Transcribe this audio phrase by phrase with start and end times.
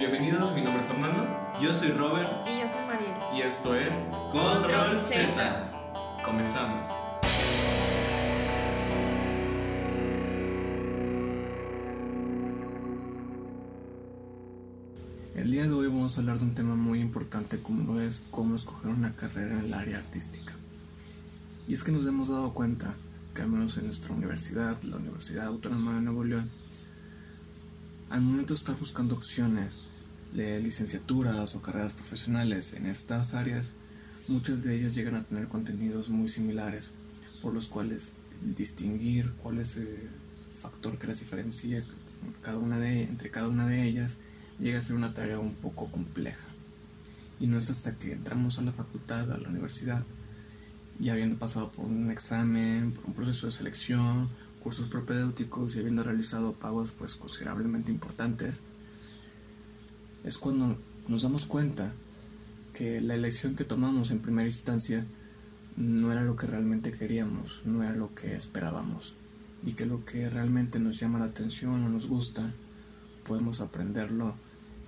[0.00, 1.28] Bienvenidos, mi nombre es Fernando.
[1.60, 2.48] Yo soy Robert.
[2.48, 3.12] Y yo soy Mariel.
[3.36, 3.94] Y esto es
[4.32, 6.22] Control Z.
[6.24, 6.88] Comenzamos.
[15.34, 18.24] El día de hoy vamos a hablar de un tema muy importante como lo es
[18.30, 20.54] cómo escoger una carrera en el área artística.
[21.68, 22.94] Y es que nos hemos dado cuenta
[23.34, 26.50] que al menos en nuestra universidad, la Universidad Autónoma de Nuevo León,
[28.08, 29.89] al momento de estar buscando opciones
[30.34, 33.74] licenciaturas o carreras profesionales en estas áreas,
[34.28, 36.92] muchas de ellas llegan a tener contenidos muy similares,
[37.42, 40.08] por los cuales distinguir cuál es el
[40.60, 41.84] factor que las diferencia
[42.42, 44.18] cada una de, entre cada una de ellas
[44.58, 46.46] llega a ser una tarea un poco compleja.
[47.38, 50.04] Y no es hasta que entramos a la facultad, a la universidad,
[50.98, 54.28] y habiendo pasado por un examen, por un proceso de selección,
[54.62, 58.62] cursos propedéuticos y habiendo realizado pagos pues considerablemente importantes,
[60.24, 60.76] es cuando
[61.08, 61.94] nos damos cuenta
[62.74, 65.04] que la elección que tomamos en primera instancia
[65.76, 69.14] no era lo que realmente queríamos, no era lo que esperábamos
[69.64, 72.52] y que lo que realmente nos llama la atención o nos gusta
[73.26, 74.34] podemos aprenderlo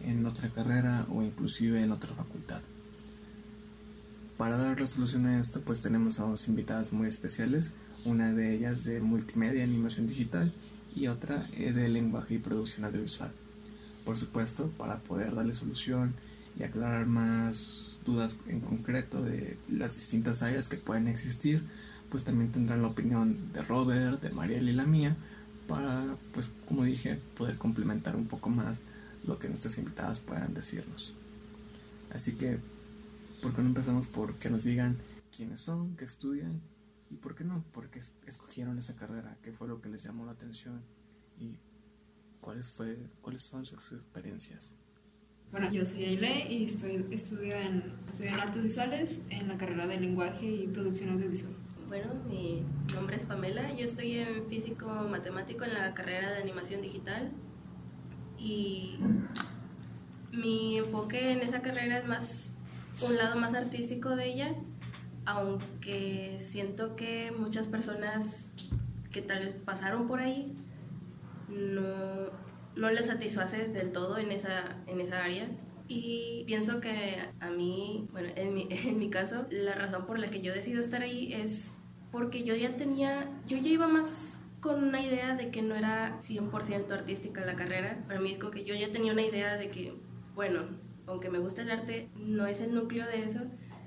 [0.04, 2.60] en otra carrera o inclusive en otra facultad.
[4.36, 7.74] Para dar resolución a esto pues tenemos a dos invitadas muy especiales,
[8.04, 10.52] una de ellas de multimedia animación digital
[10.94, 13.32] y otra eh, de lenguaje y producción audiovisual.
[14.04, 16.14] Por supuesto, para poder darle solución
[16.58, 21.62] y aclarar más dudas en concreto de las distintas áreas que pueden existir,
[22.10, 25.16] pues también tendrán la opinión de Robert, de Mariel y la mía,
[25.66, 28.82] para, pues como dije, poder complementar un poco más
[29.24, 31.14] lo que nuestras invitadas puedan decirnos.
[32.12, 32.58] Así que,
[33.40, 34.98] ¿por qué no empezamos por que nos digan
[35.34, 36.60] quiénes son, qué estudian
[37.10, 37.64] y por qué no?
[37.72, 39.38] ¿Por qué escogieron esa carrera?
[39.42, 40.82] ¿Qué fue lo que les llamó la atención?
[41.38, 41.56] ¿Y
[42.42, 44.74] cuáles, fue, cuáles son sus experiencias?
[45.50, 49.86] Bueno, yo soy Aile y estoy, estudio, en, estudio en artes visuales en la carrera
[49.86, 51.54] de lenguaje y producción audiovisual.
[51.88, 56.82] Bueno, mi nombre es Pamela, yo estoy en físico matemático en la carrera de animación
[56.82, 57.30] digital
[58.38, 58.98] y
[60.32, 62.54] mi enfoque en esa carrera es más
[63.02, 64.54] un lado más artístico de ella,
[65.26, 68.50] aunque siento que muchas personas
[69.10, 70.54] que tal vez pasaron por ahí
[71.52, 72.30] no,
[72.76, 75.48] no les satisface del todo en esa, en esa área.
[75.88, 80.30] Y pienso que a mí, bueno, en mi, en mi caso, la razón por la
[80.30, 81.76] que yo decido estar ahí es
[82.10, 86.18] porque yo ya tenía, yo ya iba más con una idea de que no era
[86.20, 88.04] 100% artística la carrera.
[88.06, 89.94] Para mí es como que yo ya tenía una idea de que,
[90.34, 90.66] bueno,
[91.06, 93.40] aunque me gusta el arte, no es el núcleo de eso.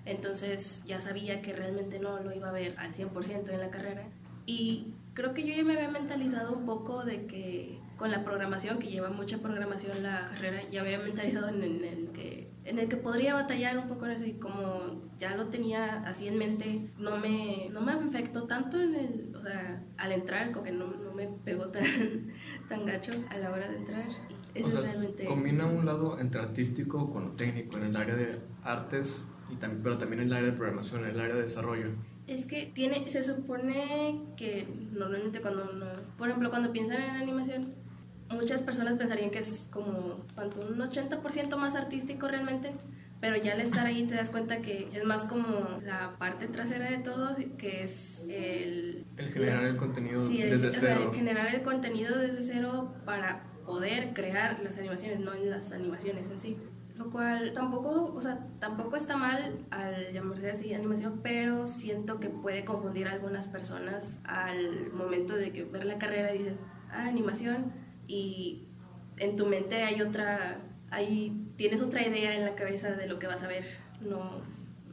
[0.03, 4.09] Entonces ya sabía que realmente no lo iba a ver al 100% en la carrera.
[4.45, 8.77] Y creo que yo ya me había mentalizado un poco de que con la programación,
[8.77, 12.97] que lleva mucha programación la carrera, ya había mentalizado en, el que en el que
[12.97, 17.17] podría batallar un poco en eso y como ya lo tenía así en mente, no
[17.17, 21.13] me, no me afectó tanto en el, o sea, al entrar, como que no, no
[21.13, 21.83] me pegó tan,
[22.69, 24.07] tan gacho a la hora de entrar.
[24.53, 25.25] Eso o sea, realmente...
[25.25, 29.83] combina un lado entre artístico con lo técnico, en el área de artes, y también,
[29.83, 31.91] pero también en el área de programación, en el área de desarrollo.
[32.27, 35.85] Es que tiene, se supone que normalmente cuando uno,
[36.17, 37.73] por ejemplo, cuando piensan en animación,
[38.29, 42.71] muchas personas pensarían que es como un 80% más artístico realmente,
[43.21, 46.89] pero ya al estar ahí te das cuenta que es más como la parte trasera
[46.89, 49.05] de todo, que es el...
[49.17, 51.11] El generar el contenido desde cero.
[51.13, 56.39] generar el contenido desde cero para poder crear las animaciones, no en las animaciones en
[56.39, 56.57] sí.
[56.97, 62.29] Lo cual tampoco, o sea, tampoco está mal al llamarse así animación, pero siento que
[62.29, 66.53] puede confundir a algunas personas al momento de que ver la carrera y dices,
[66.89, 67.73] ah, animación,
[68.07, 68.63] y
[69.17, 73.27] en tu mente hay otra, hay, tienes otra idea en la cabeza de lo que
[73.27, 73.65] vas a ver,
[73.99, 74.41] no,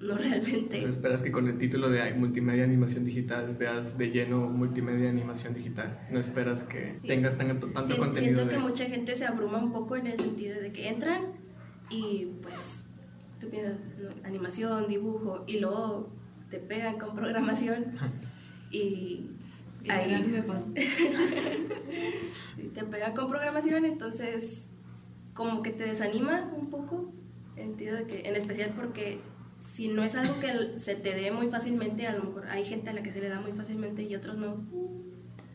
[0.01, 0.79] no realmente.
[0.79, 6.01] Esperas que con el título de multimedia animación digital veas de lleno multimedia animación digital.
[6.11, 8.37] No esperas que tengas tan, tanto contenido.
[8.37, 11.42] Siento que mucha gente se abruma un poco en el sentido de que entran
[11.93, 12.89] y pues
[13.41, 13.77] tú piensas
[14.25, 16.11] animación, dibujo y luego
[16.51, 17.87] te pegan con programación
[18.71, 19.31] y
[19.89, 20.69] ahí me pasa.
[22.75, 24.69] te pega con programación, entonces
[25.35, 27.13] como que te desanima un poco,
[27.57, 29.21] en sentido de que, en especial porque
[29.73, 32.91] si no es algo que se te dé muy fácilmente, a lo mejor hay gente
[32.91, 34.63] a la que se le da muy fácilmente y otros no.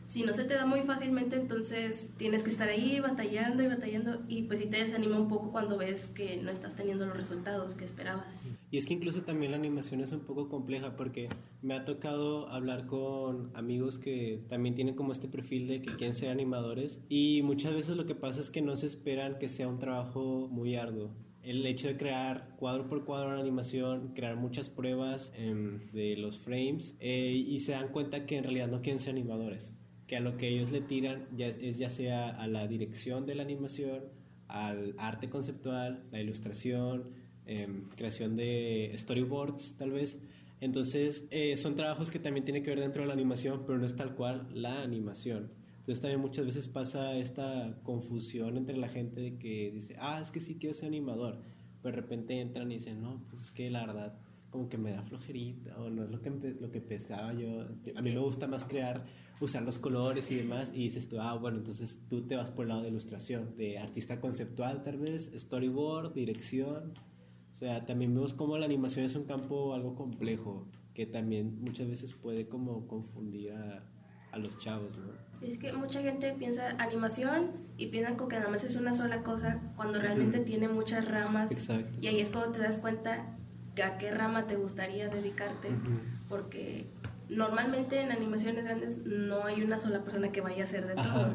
[0.08, 4.22] Si no se te da muy fácilmente, entonces tienes que estar ahí batallando y batallando
[4.26, 7.74] y pues sí te desanima un poco cuando ves que no estás teniendo los resultados
[7.74, 8.56] que esperabas.
[8.70, 11.28] Y es que incluso también la animación es un poco compleja porque
[11.60, 16.16] me ha tocado hablar con amigos que también tienen como este perfil de que quieren
[16.16, 19.68] ser animadores y muchas veces lo que pasa es que no se esperan que sea
[19.68, 21.10] un trabajo muy arduo
[21.42, 26.38] el hecho de crear cuadro por cuadro una animación, crear muchas pruebas em, de los
[26.38, 29.72] frames eh, y se dan cuenta que en realidad no quieren ser animadores
[30.08, 33.34] que a lo que ellos le tiran ya es ya sea a la dirección de
[33.34, 34.04] la animación,
[34.48, 37.10] al arte conceptual, la ilustración,
[37.46, 40.18] em, creación de storyboards tal vez.
[40.60, 43.86] Entonces eh, son trabajos que también tienen que ver dentro de la animación, pero no
[43.86, 45.52] es tal cual la animación.
[45.80, 50.30] Entonces también muchas veces pasa esta confusión entre la gente de que dice, ah, es
[50.30, 51.42] que sí quiero ser animador,
[51.82, 54.18] pero de repente entran y dicen, no, pues es que la verdad
[54.50, 57.66] como que me da flojerita o no es lo que, lo que pensaba yo.
[57.96, 59.04] A mí me gusta más crear
[59.40, 62.64] usar los colores y demás, y dices tú, ah, bueno, entonces tú te vas por
[62.64, 66.92] el lado de ilustración, de artista conceptual tal vez, storyboard, dirección.
[67.52, 71.88] O sea, también vemos como la animación es un campo algo complejo, que también muchas
[71.88, 73.84] veces puede como confundir a,
[74.32, 75.28] a los chavos, ¿no?
[75.46, 79.60] Es que mucha gente piensa animación y piensan que nada más es una sola cosa,
[79.76, 81.52] cuando realmente tiene muchas ramas.
[81.52, 81.96] Exacto.
[82.00, 83.38] Y ahí es cuando te das cuenta
[83.82, 85.68] a qué rama te gustaría dedicarte,
[86.28, 86.86] porque
[87.28, 91.34] normalmente en animaciones grandes no hay una sola persona que vaya a hacer de todo.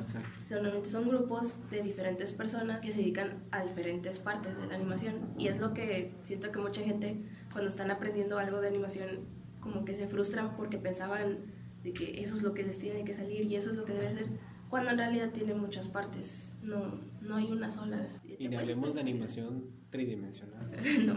[0.50, 5.16] Normalmente son grupos de diferentes personas que se dedican a diferentes partes de la animación.
[5.38, 9.22] Y es lo que siento que mucha gente cuando están aprendiendo algo de animación
[9.60, 11.38] como que se frustran porque pensaban
[11.84, 13.94] de que eso es lo que les tiene que salir y eso es lo que
[13.94, 14.28] debe ser,
[14.70, 18.08] cuando en realidad tiene muchas partes, no, no hay una sola.
[18.26, 20.72] Y hablemos de animación tridimensional.
[21.06, 21.14] no.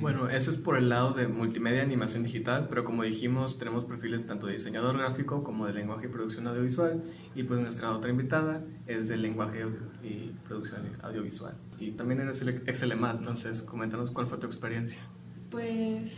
[0.00, 3.84] Bueno, eso es por el lado de multimedia y animación digital, pero como dijimos, tenemos
[3.84, 7.04] perfiles tanto de diseñador gráfico como de lenguaje y producción audiovisual.
[7.36, 9.64] Y pues nuestra otra invitada es de lenguaje
[10.02, 11.54] y producción audiovisual.
[11.78, 15.00] Y también eres Excelemat, entonces coméntanos cuál fue tu experiencia.
[15.48, 16.12] Pues,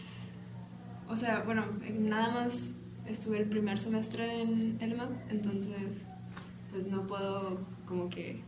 [1.06, 1.66] o sea, bueno,
[2.00, 2.72] nada más
[3.06, 6.08] estuve el primer semestre en ELMAP, entonces
[6.70, 8.42] pues no puedo como que,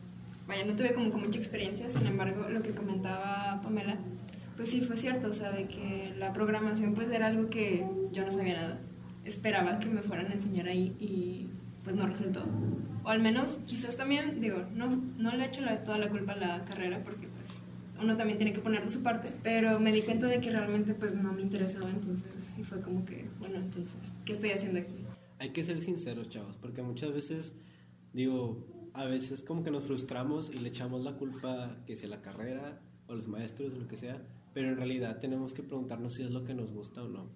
[0.49, 3.99] vaya, no tuve como, como mucha experiencia, sin embargo, lo que comentaba Pamela
[4.59, 8.25] pues sí fue cierto, o sea, de que la programación pues era algo que yo
[8.25, 8.81] no sabía nada.
[9.25, 11.47] Esperaba que me fueran a enseñar ahí y
[11.85, 12.45] pues no resultó.
[13.05, 16.65] O al menos quizás también, digo, no, no le echo toda la culpa a la
[16.65, 17.61] carrera porque pues
[18.03, 20.93] uno también tiene que poner de su parte, pero me di cuenta de que realmente
[20.93, 24.95] pues no me interesaba entonces y fue como que, bueno, entonces, ¿qué estoy haciendo aquí?
[25.39, 27.53] Hay que ser sinceros, chavos, porque muchas veces,
[28.13, 28.67] digo,
[28.99, 32.81] a veces como que nos frustramos y le echamos la culpa que sea la carrera
[33.07, 36.31] o los maestros o lo que sea, pero en realidad tenemos que preguntarnos si es
[36.33, 37.31] lo que nos gusta o no.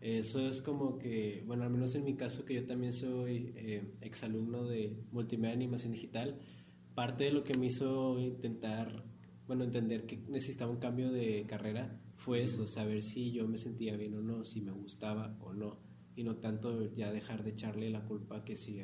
[0.00, 3.90] Eso es como que, bueno, al menos en mi caso, que yo también soy eh,
[4.00, 6.40] exalumno de multimedia animación digital,
[6.94, 9.04] parte de lo que me hizo intentar,
[9.46, 13.98] bueno, entender que necesitaba un cambio de carrera fue eso, saber si yo me sentía
[13.98, 15.78] bien o no, si me gustaba o no,
[16.16, 18.80] y no tanto ya dejar de echarle la culpa que si,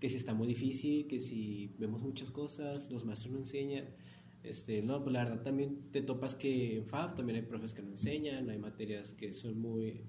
[0.00, 3.86] que si está muy difícil, que si vemos muchas cosas, los maestros no enseñan
[4.42, 7.82] este, no, pues la verdad también te topas que en FAB también hay profes que
[7.82, 10.04] no enseñan, hay materias que son muy,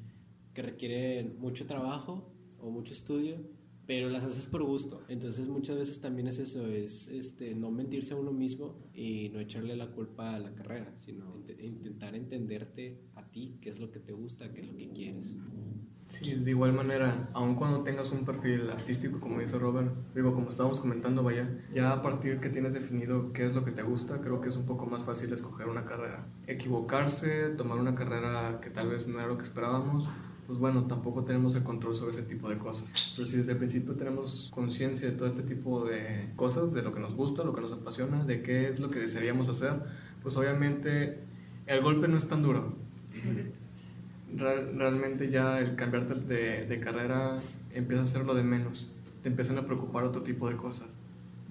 [0.54, 3.38] que requieren mucho trabajo o mucho estudio,
[3.88, 5.02] pero las haces por gusto.
[5.10, 9.40] Entonces muchas veces también es eso, es este, no mentirse a uno mismo y no
[9.40, 14.00] echarle la culpa a la carrera, sino intentar entenderte a ti, qué es lo que
[14.00, 15.36] te gusta, qué es lo que quieres.
[16.10, 20.50] Sí, de igual manera, aun cuando tengas un perfil artístico, como dice Robert, digo, como
[20.50, 24.20] estábamos comentando, vaya, ya a partir que tienes definido qué es lo que te gusta,
[24.20, 26.26] creo que es un poco más fácil escoger una carrera.
[26.48, 30.10] Equivocarse, tomar una carrera que tal vez no era lo que esperábamos,
[30.48, 33.14] pues bueno, tampoco tenemos el control sobre ese tipo de cosas.
[33.16, 36.92] Pero si desde el principio tenemos conciencia de todo este tipo de cosas, de lo
[36.92, 39.74] que nos gusta, lo que nos apasiona, de qué es lo que desearíamos hacer,
[40.24, 41.20] pues obviamente
[41.68, 42.74] el golpe no es tan duro
[44.36, 47.38] realmente ya el cambiarte de, de, carrera
[47.74, 48.92] empieza a ser lo de menos.
[49.24, 50.98] Te empiezan a preocupar otro tipo de cosas.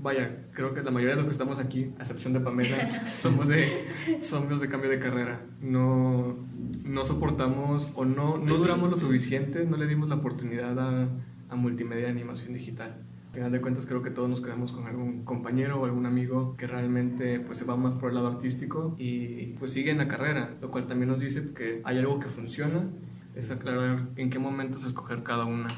[0.01, 3.49] Vaya, creo que la mayoría de los que estamos aquí, a excepción de Pamela, somos
[3.49, 3.89] de,
[4.23, 5.41] somos de cambio de carrera.
[5.61, 6.37] No,
[6.85, 11.09] no soportamos o no, no duramos lo suficiente, no le dimos la oportunidad a,
[11.49, 13.08] a multimedia de animación digital
[13.39, 16.67] final de cuentas creo que todos nos quedamos con algún compañero o algún amigo que
[16.67, 20.57] realmente pues se va más por el lado artístico y pues sigue en la carrera,
[20.61, 22.91] lo cual también nos dice que hay algo que funciona,
[23.37, 25.69] es aclarar en qué momentos escoger cada una.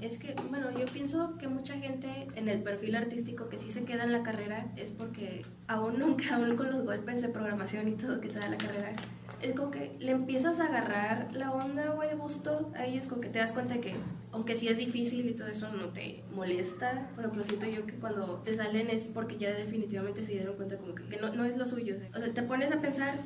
[0.00, 3.84] Es que, bueno, yo pienso que mucha gente en el perfil artístico que sí se
[3.84, 7.92] queda en la carrera es porque aún nunca, aún con los golpes de programación y
[7.92, 8.94] todo que te da la carrera,
[9.42, 13.20] es como que le empiezas a agarrar la onda o el gusto a ellos, como
[13.20, 13.94] que te das cuenta que,
[14.32, 17.08] aunque sí es difícil y todo eso, no te molesta.
[17.14, 20.76] Por ejemplo, siento yo que cuando te salen es porque ya definitivamente se dieron cuenta
[20.76, 21.96] como que, que no, no, es lo suyo.
[22.14, 23.18] O sea, te pones a pensar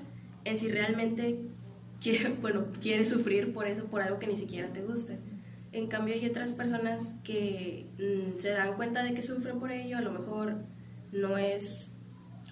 [0.44, 1.40] en si realmente
[2.00, 5.14] quiere, bueno, quieres sufrir por eso, por algo que ni siquiera te gusta.
[5.74, 9.98] En cambio, hay otras personas que mm, se dan cuenta de que sufren por ello,
[9.98, 10.54] a lo mejor
[11.10, 11.96] no es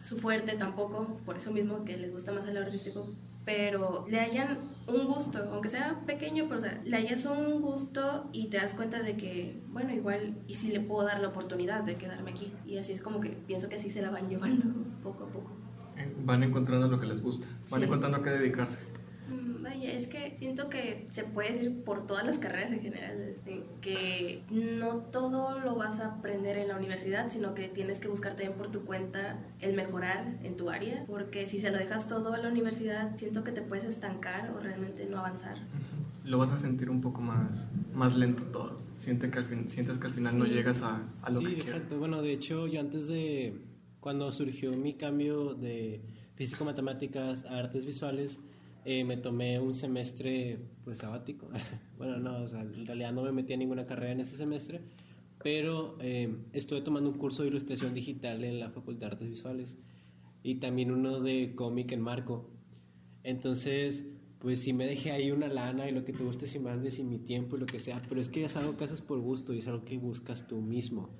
[0.00, 3.14] su fuerte tampoco, por eso mismo que les gusta más el artístico,
[3.44, 8.28] pero le hayan un gusto, aunque sea pequeño, pero o sea, le hayas un gusto
[8.32, 11.84] y te das cuenta de que, bueno, igual, y si le puedo dar la oportunidad
[11.84, 12.52] de quedarme aquí.
[12.66, 14.64] Y así es como que pienso que así se la van llevando
[15.00, 15.52] poco a poco.
[15.96, 18.80] Eh, van encontrando lo que les gusta, van encontrando a qué dedicarse.
[19.72, 23.36] Vaya, es que siento que se puede decir por todas las carreras en general,
[23.80, 28.32] que no todo lo vas a aprender en la universidad, sino que tienes que buscar
[28.32, 32.34] también por tu cuenta el mejorar en tu área, porque si se lo dejas todo
[32.34, 35.56] a la universidad, siento que te puedes estancar o realmente no avanzar.
[36.22, 38.78] Lo vas a sentir un poco más, más lento todo.
[38.98, 41.54] Siente que al fin, sientes que al final no llegas a, a lo sí, que
[41.54, 41.70] quieres.
[41.70, 41.98] Sí, exacto.
[41.98, 43.58] Bueno, de hecho, yo antes de,
[44.00, 46.02] cuando surgió mi cambio de
[46.34, 48.38] físico-matemáticas a artes visuales,
[48.84, 51.48] eh, me tomé un semestre pues sabático.
[51.98, 54.80] bueno, no, o sea, en realidad no me metí a ninguna carrera en ese semestre,
[55.42, 59.76] pero eh, estuve tomando un curso de ilustración digital en la Facultad de Artes Visuales
[60.42, 62.50] y también uno de cómic en marco.
[63.24, 64.04] Entonces,
[64.40, 67.04] pues sí me dejé ahí una lana y lo que te guste si mandes y
[67.04, 69.54] mi tiempo y lo que sea, pero es que es algo que haces por gusto
[69.54, 71.10] y es algo que buscas tú mismo.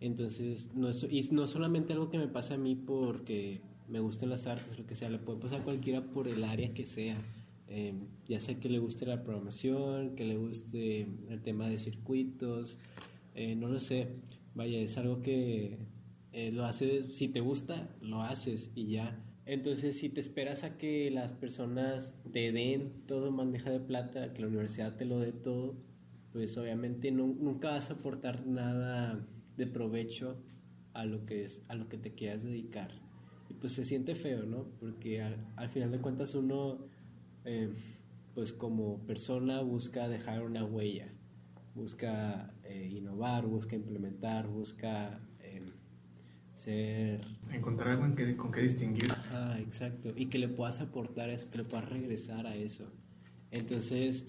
[0.00, 4.30] Entonces, no es, y no solamente algo que me pasa a mí porque me gustan
[4.30, 7.16] las artes, lo que sea, le puede pasar a cualquiera por el área que sea.
[7.68, 7.94] Eh,
[8.26, 12.78] ya sea que le guste la programación, que le guste el tema de circuitos,
[13.34, 14.08] eh, no lo sé.
[14.54, 15.78] Vaya, es algo que
[16.32, 19.24] eh, lo haces, si te gusta, lo haces y ya.
[19.46, 24.42] Entonces, si te esperas a que las personas te den todo bandeja de plata, que
[24.42, 25.76] la universidad te lo dé todo,
[26.32, 29.26] pues obviamente nunca vas a aportar nada
[29.56, 30.36] de provecho
[30.92, 33.07] a lo que, es, a lo que te quieras dedicar
[33.60, 34.64] pues se siente feo, ¿no?
[34.80, 36.78] Porque al, final de cuentas uno,
[37.44, 37.70] eh,
[38.34, 41.08] pues como persona busca dejar una huella,
[41.74, 45.72] busca eh, innovar, busca implementar, busca eh,
[46.52, 47.24] ser...
[47.50, 49.10] Encontrar algo en que, con qué distinguir.
[49.32, 50.12] Ah, exacto.
[50.14, 52.92] Y que le puedas aportar eso, que le puedas regresar a eso.
[53.50, 54.26] Entonces,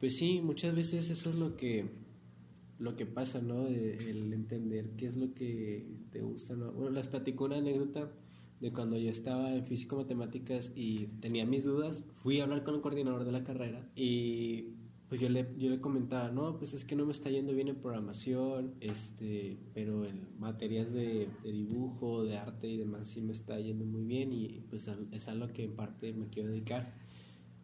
[0.00, 2.02] pues sí, muchas veces eso es lo que
[2.78, 3.68] lo que pasa, ¿no?
[3.68, 6.72] El entender qué es lo que te gusta, ¿no?
[6.72, 8.10] Bueno, les platico una anécdota
[8.62, 12.76] de cuando yo estaba en físico matemáticas y tenía mis dudas, fui a hablar con
[12.76, 14.76] el coordinador de la carrera y
[15.08, 17.66] pues yo le, yo le comentaba, no, pues es que no me está yendo bien
[17.66, 23.32] en programación, este, pero en materias de, de dibujo, de arte y demás sí me
[23.32, 26.94] está yendo muy bien y pues es a lo que en parte me quiero dedicar.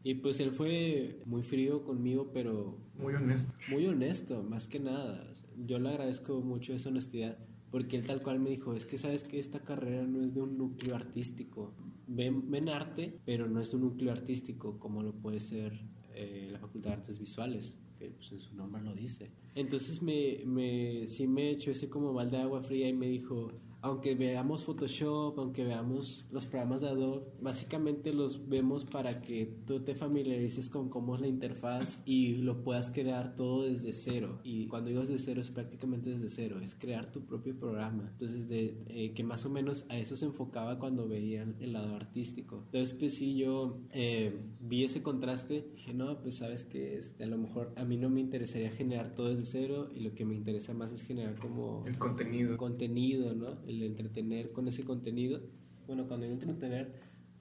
[0.03, 2.79] Y pues él fue muy frío conmigo, pero...
[2.97, 3.53] Muy honesto.
[3.71, 5.33] Muy honesto, más que nada.
[5.57, 7.39] Yo le agradezco mucho esa honestidad
[7.71, 10.41] porque él tal cual me dijo, es que sabes que esta carrera no es de
[10.41, 11.75] un núcleo artístico.
[12.07, 15.79] Ven, ven arte, pero no es un núcleo artístico como lo puede ser
[16.15, 19.31] eh, la Facultad de Artes Visuales, que pues, en su nombre lo dice.
[19.55, 23.53] Entonces me, me, sí me echó ese como balde de agua fría y me dijo,
[23.81, 29.81] aunque veamos Photoshop, aunque veamos los programas de Adobe, básicamente los vemos para que tú
[29.81, 34.41] te familiarices con cómo es la interfaz y lo puedas crear todo desde cero.
[34.43, 38.09] Y cuando digo desde cero es prácticamente desde cero, es crear tu propio programa.
[38.13, 41.95] Entonces, de, eh, que más o menos a eso se enfocaba cuando veían el lado
[41.95, 42.63] artístico.
[42.67, 47.27] Entonces, pues sí, yo eh, vi ese contraste, dije, no, pues sabes que este, a
[47.27, 50.35] lo mejor a mí no me interesaría generar todo desde cero y lo que me
[50.35, 51.85] interesa más es generar como...
[51.87, 52.57] El contenido.
[52.57, 53.68] Contenido, ¿no?
[53.69, 55.41] El entretener con ese contenido.
[55.87, 56.93] Bueno, cuando digo entretener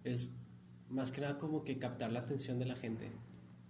[0.03, 0.29] es
[0.89, 3.11] más que nada como que captar la atención de la gente.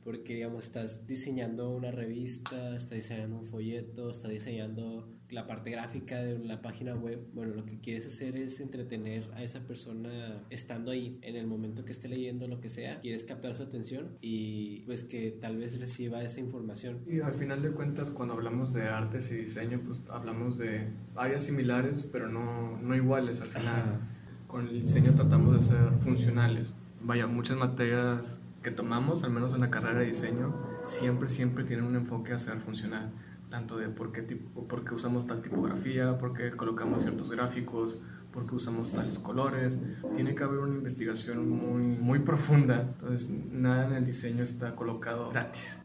[0.03, 6.17] Porque, digamos, estás diseñando una revista, estás diseñando un folleto, estás diseñando la parte gráfica
[6.17, 10.91] de la página web, bueno, lo que quieres hacer es entretener a esa persona estando
[10.91, 14.81] ahí en el momento que esté leyendo lo que sea, quieres captar su atención y
[14.85, 16.99] pues que tal vez reciba esa información.
[17.07, 21.43] Y al final de cuentas cuando hablamos de artes y diseño pues hablamos de áreas
[21.43, 23.99] similares pero no, no iguales al final.
[24.47, 26.73] Con el diseño tratamos de ser funcionales.
[27.01, 30.55] Vaya, muchas materias que tomamos, al menos en la carrera de diseño,
[30.85, 33.11] siempre, siempre tienen un enfoque a ser funcional
[33.49, 38.01] tanto de por qué, tipo, por qué usamos tal tipografía, por qué colocamos ciertos gráficos,
[38.31, 39.79] por qué usamos tales colores.
[40.15, 42.81] Tiene que haber una investigación muy, muy profunda.
[42.81, 45.77] Entonces, nada en el diseño está colocado gratis.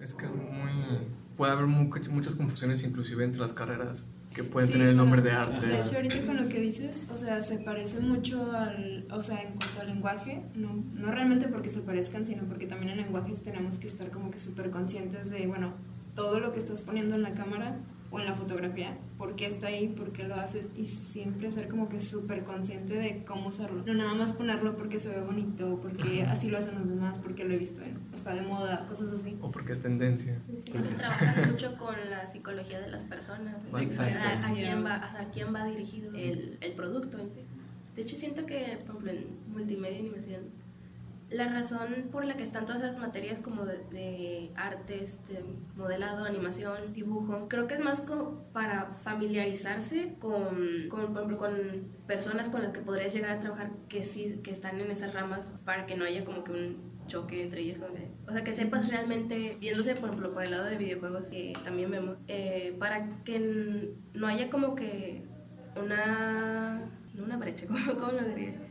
[0.00, 1.06] Es que es muy...
[1.36, 5.30] Puede haber muchas confusiones inclusive entre las carreras que pueden Sí, tener el nombre de
[5.30, 5.66] arte.
[5.66, 9.42] De hecho, ahorita con lo que dices, o sea, se parece mucho al, o sea,
[9.42, 13.42] en cuanto al lenguaje, no, no realmente porque se parezcan, sino porque también en lenguajes
[13.42, 15.74] tenemos que estar como que súper conscientes de, bueno,
[16.18, 17.76] todo lo que estás poniendo en la cámara
[18.10, 21.68] o en la fotografía, por qué está ahí, por qué lo haces y siempre ser
[21.68, 23.84] como que súper consciente de cómo usarlo.
[23.86, 27.44] No nada más ponerlo porque se ve bonito, porque así lo hacen los demás, porque
[27.44, 29.36] lo he visto, en, está de moda, cosas así.
[29.42, 30.40] O porque es tendencia.
[30.48, 33.54] Sí, trabajan mucho con la psicología de las personas.
[33.80, 34.18] Exacto.
[34.26, 34.54] A, a Sí.
[34.54, 37.40] quién va, a quién va dirigido el, el producto en sí.
[37.94, 40.42] De hecho, siento que, por ejemplo, en multimedia y animación,
[41.30, 45.44] la razón por la que están todas esas materias como de, de artes, de
[45.76, 51.52] modelado, animación, dibujo, creo que es más como para familiarizarse con, con, por ejemplo, con
[52.06, 55.54] personas con las que podrías llegar a trabajar que sí, que están en esas ramas,
[55.64, 57.80] para que no haya como que un choque entre ellas.
[58.26, 61.90] o sea, que sepas realmente, viéndose por ejemplo por el lado de videojuegos que también
[61.90, 65.24] vemos, eh, para que no haya como que
[65.76, 68.67] una, una brecha, ¿cómo, cómo lo diría?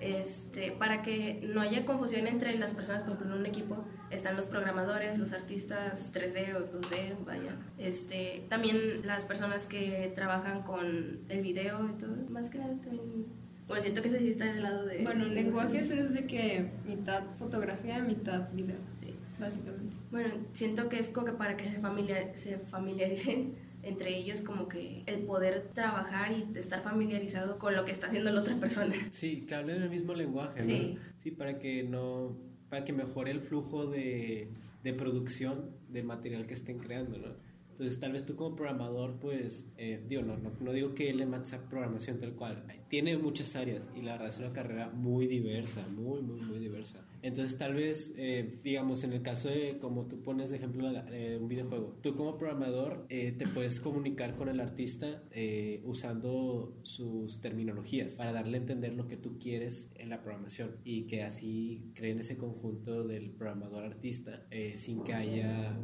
[0.00, 4.36] Este, para que no haya confusión entre las personas, por ejemplo, en un equipo están
[4.36, 7.56] los programadores, los artistas 3D o 2D, vaya.
[7.78, 13.26] Este, también las personas que trabajan con el video y todo, más que nada también.
[13.66, 15.02] Bueno, siento que eso sí está del lado de.
[15.02, 19.14] Bueno, lenguajes es de que mitad fotografía, mitad video, Sí.
[19.40, 19.96] básicamente.
[20.12, 23.54] Bueno, siento que es como que para que se, familiar, se familiaricen
[23.86, 28.32] entre ellos, como que el poder trabajar y estar familiarizado con lo que está haciendo
[28.32, 28.94] la otra persona.
[29.12, 30.66] Sí, que hablen el mismo lenguaje, ¿no?
[30.66, 30.98] Sí.
[31.18, 32.36] Sí, para que no,
[32.68, 34.50] para que mejore el flujo de,
[34.82, 37.46] de producción del material que estén creando, ¿no?
[37.78, 41.44] Entonces, tal vez tú como programador, pues, eh, digo, no, no, no digo que LMAT
[41.44, 45.86] sea programación tal cual, tiene muchas áreas y la verdad es una carrera muy diversa,
[45.88, 47.06] muy, muy, muy diversa.
[47.22, 51.38] Entonces, tal vez, eh, digamos, en el caso de, como tú pones de ejemplo eh,
[51.40, 57.40] un videojuego, tú como programador eh, te puedes comunicar con el artista eh, usando sus
[57.40, 61.90] terminologías para darle a entender lo que tú quieres en la programación y que así
[61.94, 65.76] creen ese conjunto del programador-artista eh, sin que haya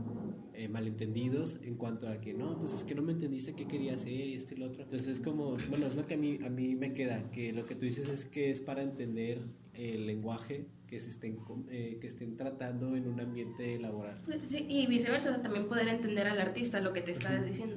[0.55, 3.95] eh, malentendidos en cuanto a que no, pues es que no me entendiste qué quería
[3.95, 4.83] hacer y esto y lo otro.
[4.83, 7.67] Entonces es como, bueno, es lo que a mí, a mí me queda, que lo
[7.67, 9.41] que tú dices es que es para entender
[9.75, 11.39] el lenguaje que se estén,
[11.71, 14.21] eh, que estén tratando en un ambiente laboral.
[14.27, 17.41] Pues, Sí, y viceversa, o sea, también poder entender al artista lo que te está
[17.43, 17.77] diciendo.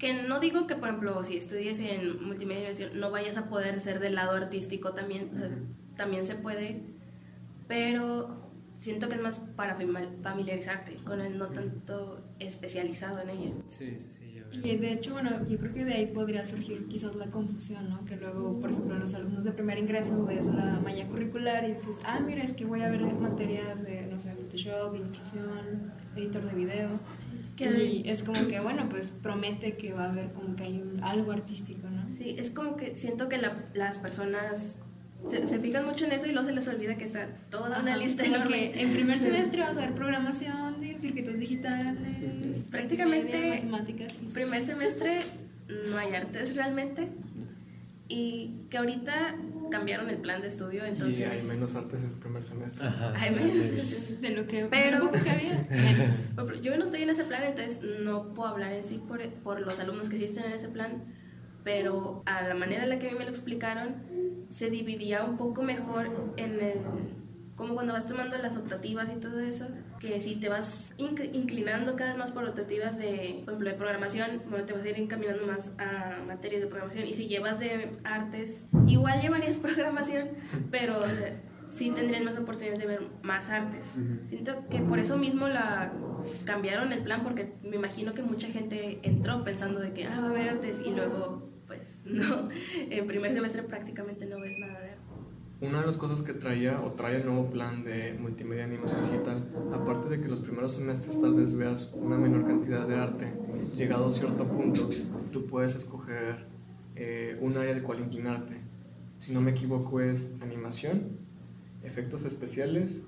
[0.00, 4.00] Que no digo que, por ejemplo, si estudias en multimedia no vayas a poder ser
[4.00, 5.56] del lado artístico también, o sea,
[5.96, 6.80] también se puede,
[7.68, 8.36] pero
[8.80, 13.52] siento que es más para fami- familiarizarte con él, no tanto especializado en ella.
[13.68, 14.15] Sí, sí, sí.
[14.62, 18.04] Y de hecho, bueno, yo creo que de ahí podría surgir quizás la confusión, ¿no?
[18.04, 22.00] Que luego, por ejemplo, los alumnos de primer ingreso ves la malla curricular y dices,
[22.04, 26.54] ah, mira, es que voy a ver materias de, no sé, Photoshop, ilustración, editor de
[26.54, 26.88] video.
[27.56, 30.80] Que y es como que, bueno, pues promete que va a haber como que hay
[30.80, 32.12] un- algo artístico, ¿no?
[32.12, 34.78] Sí, es como que siento que la- las personas
[35.28, 37.96] se, se fijan mucho en eso y luego se les olvida que está toda una
[37.96, 38.72] lista enorme.
[38.72, 41.98] que en primer semestre vas a ver programación de circuitos digitales,
[42.76, 43.68] Prácticamente,
[44.32, 45.20] primer semestre
[45.90, 47.08] no hay artes realmente
[48.08, 49.34] y que ahorita
[49.70, 52.86] cambiaron el plan de estudio entonces y hay menos artes en el primer semestre.
[52.86, 54.20] Ajá, hay menos.
[54.20, 56.60] de lo que Pero- lo poco que había.
[56.62, 59.78] yo no estoy en ese plan entonces no puedo hablar en sí por, por los
[59.80, 61.02] alumnos que sí están en ese plan
[61.64, 63.96] pero a la manera en la que a mí me lo explicaron
[64.50, 66.74] se dividía un poco mejor en el
[67.56, 69.66] como cuando vas tomando las optativas y todo eso,
[70.06, 73.76] que si te vas inc- inclinando cada vez más por optativas de, por ejemplo, de
[73.76, 77.06] programación, bueno, te vas a ir encaminando más a materias de programación.
[77.06, 80.28] Y si llevas de artes, igual llevarías programación,
[80.70, 81.40] pero o sea,
[81.70, 83.98] sí tendrías más oportunidades de ver más artes.
[84.28, 85.92] Siento que por eso mismo la
[86.44, 90.28] cambiaron el plan, porque me imagino que mucha gente entró pensando de que, ah, va
[90.28, 94.85] a haber artes, y luego, pues, no, en primer semestre prácticamente no ves nada.
[95.60, 99.42] Una de las cosas que traía o trae el nuevo plan de multimedia animación digital,
[99.72, 103.32] aparte de que los primeros semestres tal vez veas una menor cantidad de arte,
[103.74, 104.90] llegado a cierto punto,
[105.32, 106.44] tú puedes escoger
[106.94, 108.60] eh, un área al cual inclinarte.
[109.16, 111.16] Si no me equivoco es animación,
[111.82, 113.04] efectos especiales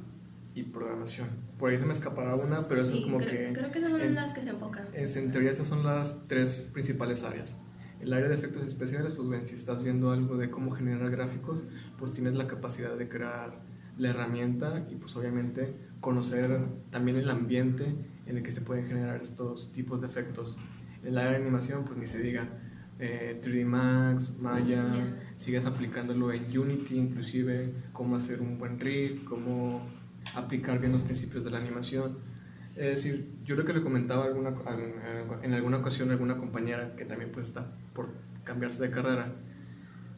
[0.55, 1.29] y programación.
[1.59, 3.53] Por ahí se me escapará una, pero eso Sí, es como creo, que...
[3.53, 4.87] creo que esas son en- las que se enfocan.
[4.95, 7.61] es- en teoría esas son las tres principales áreas.
[8.01, 11.65] El área de efectos especiales, pues ven, si estás viendo algo de cómo generar gráficos,
[11.99, 13.61] pues tienes la capacidad de crear
[13.99, 17.95] la herramienta y pues obviamente conocer también el ambiente
[18.27, 20.57] en el que se pueden generar estos tipos de efectos.
[21.03, 22.49] En el área de animación, pues ni se diga,
[23.01, 25.33] eh, 3D Max, Maya, Ya.
[25.37, 29.83] sigues aplicándolo en Unity inclusive, cómo hacer un buen rig, cómo
[30.37, 32.19] aplicar bien los principios de la animación.
[32.79, 34.55] Es decir, yo lo que le comentaba alguna,
[35.43, 38.11] en alguna ocasión a alguna compañera que también pues está por
[38.45, 39.33] cambiarse de carrera,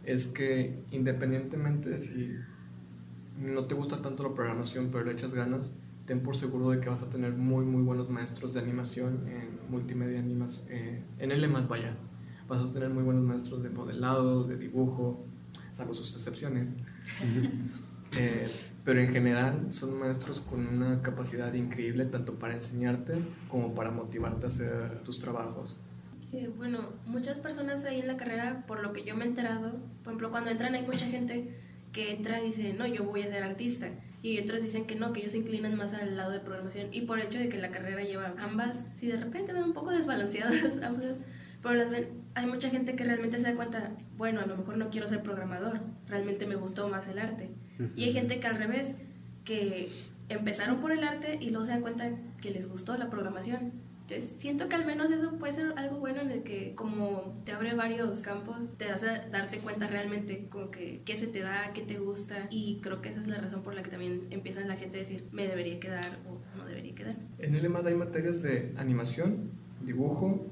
[0.04, 2.36] es que independientemente de si
[3.38, 5.72] no te gusta tanto la programación pero le echas ganas,
[6.04, 9.70] ten por seguro de que vas a tener muy muy buenos maestros de animación en
[9.70, 11.96] multimedia animación, eh, en el EMAT vaya,
[12.46, 15.24] vas a tener muy buenos maestros de modelado, de dibujo,
[15.72, 16.68] salvo sus excepciones.
[18.12, 18.50] eh,
[18.84, 23.14] pero en general son maestros con una capacidad increíble tanto para enseñarte
[23.48, 25.76] como para motivarte a hacer tus trabajos.
[26.32, 29.72] Eh, bueno, muchas personas ahí en la carrera, por lo que yo me he enterado,
[30.04, 31.56] por ejemplo, cuando entran hay mucha gente
[31.92, 33.88] que entra y dice, no, yo voy a ser artista.
[34.22, 36.88] Y otros dicen que no, que ellos se inclinan más al lado de programación.
[36.92, 39.72] Y por el hecho de que la carrera lleva ambas, si de repente ven un
[39.72, 41.14] poco desbalanceadas ambas,
[41.62, 44.76] pero las ven, hay mucha gente que realmente se da cuenta, bueno, a lo mejor
[44.76, 47.50] no quiero ser programador, realmente me gustó más el arte.
[47.96, 48.98] Y hay gente que al revés,
[49.44, 49.90] que
[50.28, 53.72] empezaron por el arte y luego se dan cuenta que les gustó la programación.
[54.02, 57.52] Entonces, siento que al menos eso puede ser algo bueno en el que como te
[57.52, 61.72] abre varios campos, te das a darte cuenta realmente como que qué se te da,
[61.72, 64.66] qué te gusta y creo que esa es la razón por la que también empiezan
[64.66, 67.16] la gente a decir me debería quedar o no debería quedar.
[67.38, 69.52] En el EMAD hay materias de animación,
[69.84, 70.44] dibujo,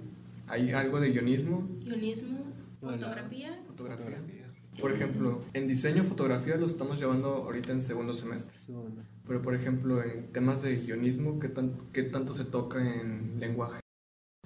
[0.46, 1.68] hay algo de guionismo.
[1.80, 2.38] Guionismo,
[2.80, 3.58] fotografía.
[3.66, 4.37] Fotografía.
[4.80, 8.56] Por ejemplo, en diseño, fotografía lo estamos llevando ahorita en segundo semestre.
[9.26, 13.80] Pero, por ejemplo, en temas de guionismo, ¿qué, tan, qué tanto se toca en lenguaje?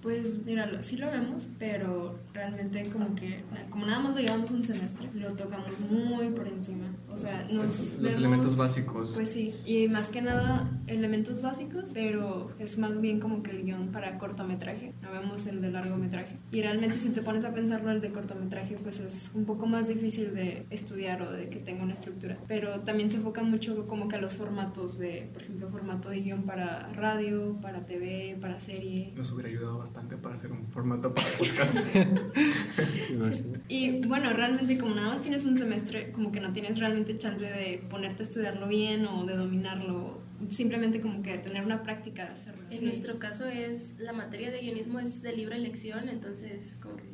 [0.03, 4.65] Pues mira, sí lo vemos, pero realmente como que, como nada más lo llevamos un
[4.65, 6.87] semestre, lo tocamos muy por encima.
[7.09, 9.13] O sea, nos los elementos básicos.
[9.15, 13.63] Pues sí, y más que nada elementos básicos, pero es más bien como que el
[13.63, 16.37] guion para cortometraje, no vemos el de largometraje.
[16.51, 19.87] Y realmente si te pones a pensarlo, el de cortometraje pues es un poco más
[19.87, 22.39] difícil de estudiar o de que tenga una estructura.
[22.49, 26.23] Pero también se enfoca mucho como que a los formatos de, por ejemplo, formato de
[26.23, 29.13] guion para radio, para TV, para serie.
[29.15, 31.77] Nos hubiera ayudado bastante para hacer un formato para podcast.
[33.69, 37.45] y bueno, realmente como nada más tienes un semestre, como que no tienes realmente chance
[37.45, 42.31] de ponerte a estudiarlo bien o de dominarlo, simplemente como que tener una práctica de
[42.31, 42.63] hacerlo.
[42.71, 47.13] En nuestro caso es, la materia de guionismo es de libre elección, entonces como que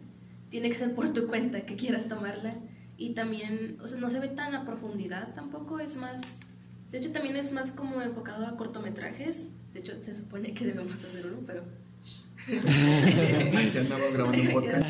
[0.50, 2.54] tiene que ser por tu cuenta que quieras tomarla.
[2.96, 6.40] Y también, o sea, no se ve tan a profundidad tampoco, es más,
[6.90, 10.94] de hecho también es más como enfocado a cortometrajes, de hecho se supone que debemos
[10.94, 11.62] hacer uno, pero
[13.78, 14.86] andamos grabando un podcast.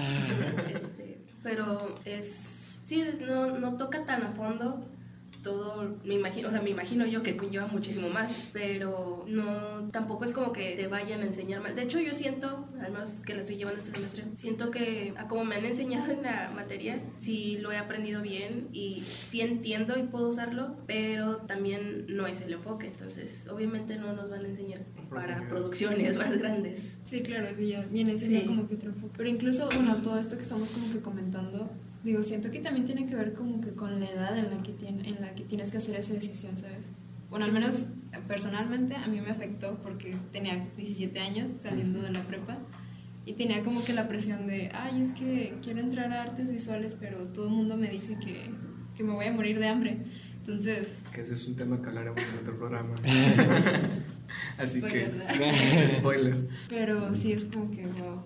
[0.75, 2.81] Este, pero es.
[2.87, 4.89] Sí, no, no toca tan a fondo
[5.43, 10.25] todo, me imagino, o sea, me imagino yo que conlleva muchísimo más, pero no, tampoco
[10.25, 11.75] es como que te vayan a enseñar mal.
[11.77, 15.45] De hecho, yo siento, además que la estoy llevando este semestre, siento que a como
[15.45, 20.03] me han enseñado en la materia, sí lo he aprendido bien y sí entiendo y
[20.03, 24.81] puedo usarlo, pero también no es el enfoque, entonces obviamente no nos van a enseñar
[25.11, 26.99] para producciones más grandes.
[27.05, 29.15] Sí, claro, sí, ya viene siendo como que otro enfoque.
[29.17, 31.71] Pero incluso, bueno, todo esto que estamos como que comentando,
[32.05, 34.73] Digo, siento que también tiene que ver como que con la edad en la que,
[34.73, 36.93] tiene, en la que tienes que hacer esa decisión, ¿sabes?
[37.29, 37.85] Bueno, al menos
[38.27, 42.59] personalmente a mí me afectó porque tenía 17 años saliendo de la prepa
[43.27, 46.97] y tenía como que la presión de, ay, es que quiero entrar a artes visuales,
[46.99, 48.51] pero todo el mundo me dice que,
[48.97, 49.99] que me voy a morir de hambre.
[50.39, 50.99] Entonces...
[51.13, 52.95] Que ese es un tema que hablaremos en otro programa.
[54.57, 55.11] Así que...
[55.99, 56.49] spoiler.
[56.69, 58.23] Pero sí es como que, wow,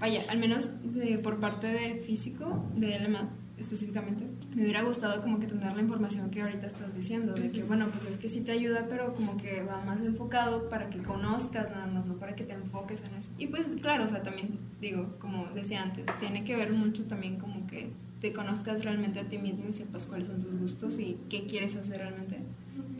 [0.00, 3.28] vaya, al menos de, por parte de físico, de LMA
[3.60, 7.62] específicamente, me hubiera gustado como que tener la información que ahorita estás diciendo, de que
[7.62, 10.98] bueno, pues es que sí te ayuda, pero como que va más enfocado para que
[11.02, 13.30] conozcas nada más, no para que te enfoques en eso.
[13.38, 17.36] Y pues claro, o sea, también digo, como decía antes, tiene que ver mucho también
[17.36, 21.18] como que te conozcas realmente a ti mismo y sepas cuáles son tus gustos y
[21.28, 22.39] qué quieres hacer realmente.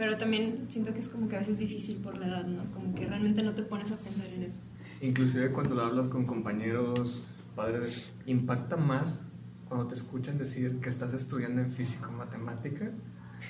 [0.00, 2.64] Pero también siento que es como que a veces difícil por la edad, ¿no?
[2.72, 4.60] Como que realmente no te pones a pensar en eso.
[5.02, 9.26] Inclusive cuando lo hablas con compañeros padres, impacta más
[9.68, 12.92] cuando te escuchan decir que estás estudiando en físico matemáticas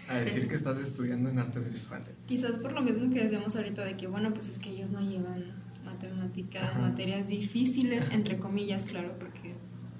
[0.08, 2.16] a decir que estás estudiando en artes visuales.
[2.26, 5.00] Quizás por lo mismo que decíamos ahorita de que, bueno, pues es que ellos no
[5.02, 9.54] llevan matemáticas, materias difíciles, entre comillas, claro, porque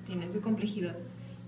[0.05, 0.97] tienen su complejidad,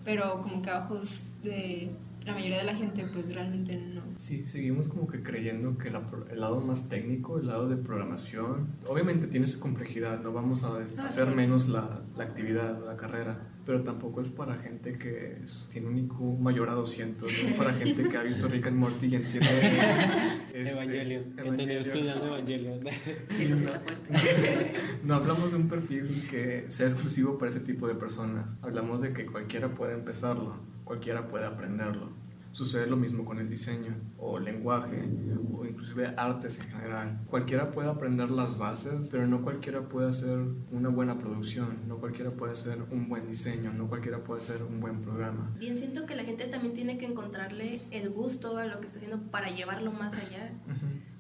[0.05, 1.91] pero como que a ojos de
[2.27, 4.03] la mayoría de la gente pues realmente no.
[4.17, 9.27] Sí, seguimos como que creyendo que el lado más técnico, el lado de programación, obviamente
[9.27, 13.83] tiene su complejidad, no vamos a ah, hacer menos la, la actividad, la carrera, pero
[13.83, 15.39] tampoco es para gente que
[15.71, 18.77] tiene un IQ mayor a 200, no es para gente que ha visto Rick and
[18.77, 19.49] Morty y entiende
[20.53, 22.81] este, Evangelio, Evangelio.
[23.29, 24.75] Sí, eso está fuerte.
[25.05, 29.13] no hablamos de un perfil que sea exclusivo para ese tipo de personas, hablamos de
[29.13, 35.09] que cualquiera puede empezarlo, cualquiera puede aprenderlo Sucede lo mismo con el diseño o lenguaje
[35.57, 37.21] o inclusive artes en general.
[37.27, 40.39] Cualquiera puede aprender las bases, pero no cualquiera puede hacer
[40.71, 44.81] una buena producción, no cualquiera puede hacer un buen diseño, no cualquiera puede hacer un
[44.81, 45.51] buen programa.
[45.59, 48.99] Bien, siento que la gente también tiene que encontrarle el gusto a lo que está
[48.99, 50.53] haciendo para llevarlo más allá.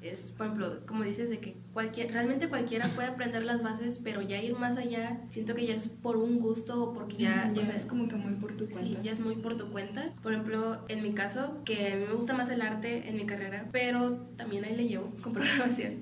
[0.03, 4.21] Es, por ejemplo, como dices, de que cualquier, realmente cualquiera puede aprender las bases, pero
[4.21, 7.53] ya ir más allá, siento que ya es por un gusto o porque ya...
[7.55, 9.03] Ya o sea, es como que muy por tu Sí, cuenta.
[9.03, 10.12] ya es muy por tu cuenta.
[10.23, 13.27] Por ejemplo, en mi caso, que a mí me gusta más el arte en mi
[13.27, 16.01] carrera, pero también ahí le llevo con programación.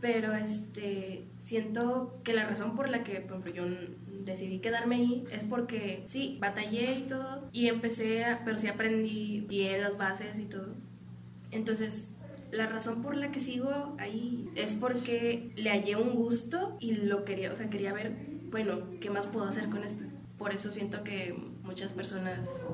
[0.00, 3.64] Pero este, siento que la razón por la que, por ejemplo, yo
[4.24, 9.44] decidí quedarme ahí es porque sí, batallé y todo, y empecé, a, pero sí aprendí
[9.48, 10.68] bien las bases y todo.
[11.50, 12.08] Entonces,
[12.54, 17.24] la razón por la que sigo ahí es porque le hallé un gusto y lo
[17.24, 18.12] quería, o sea, quería ver,
[18.50, 20.04] bueno, ¿qué más puedo hacer con esto?
[20.38, 22.68] Por eso siento que muchas personas,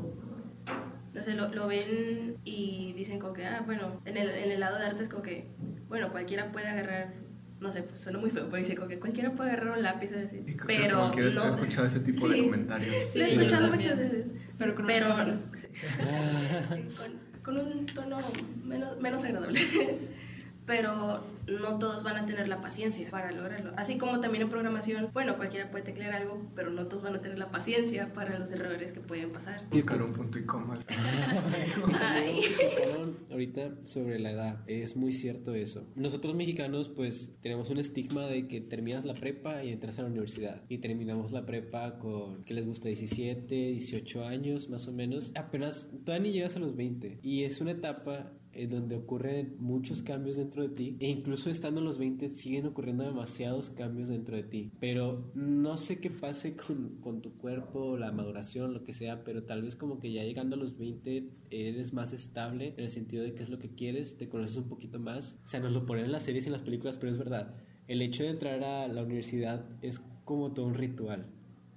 [1.12, 4.60] no sé, lo, lo ven y dicen como que, ah, bueno, en el, en el
[4.60, 5.48] lado de arte es como que,
[5.88, 7.14] bueno, cualquiera puede agarrar,
[7.60, 10.10] no sé, pues suena muy feo, pero dice como que cualquiera puede agarrar un lápiz,
[10.12, 11.42] así, pero no.
[11.42, 12.42] ha escuchado ese tipo de Sí.
[12.44, 12.94] comentarios.
[13.14, 14.10] Lo he Sí, escuchado muchas también.
[14.12, 14.32] veces.
[14.58, 15.08] Pero con pero
[16.68, 18.18] con, con un tono
[18.64, 19.60] menos, menos agradable.
[20.66, 21.24] Pero
[21.58, 23.72] no todos van a tener la paciencia para lograrlo.
[23.76, 27.20] Así como también en programación, bueno, cualquiera puede teclear algo, pero no todos van a
[27.20, 29.64] tener la paciencia para los errores que pueden pasar.
[29.70, 30.78] Buscar un punto y coma.
[33.30, 35.84] Ahorita sobre la edad, es muy cierto eso.
[35.94, 40.08] Nosotros mexicanos pues tenemos un estigma de que terminas la prepa y entras a la
[40.08, 42.88] universidad y terminamos la prepa con, ¿qué les gusta?
[42.88, 45.32] 17, 18 años más o menos.
[45.34, 50.02] Apenas, todavía ni llegas a los 20 y es una etapa en donde ocurren muchos
[50.02, 54.36] cambios dentro de ti e incluso estando en los 20 siguen ocurriendo demasiados cambios dentro
[54.36, 54.70] de ti.
[54.80, 59.44] Pero no sé qué pase con, con tu cuerpo la maduración lo que sea pero
[59.44, 63.24] tal vez como que ya llegando a los 20 eres más estable en el sentido
[63.24, 65.38] de qué es lo que quieres te conoces un poquito más.
[65.44, 67.54] O sea nos lo ponen en las series y en las películas pero es verdad.
[67.88, 71.26] El hecho de entrar a la universidad es como todo un ritual.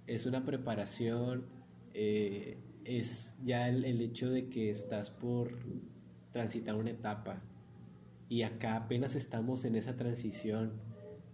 [0.05, 1.45] Es una preparación
[1.93, 5.57] eh, es ya el, el hecho de que estás por
[6.33, 7.41] transitar una etapa
[8.27, 10.73] y acá apenas estamos en esa transición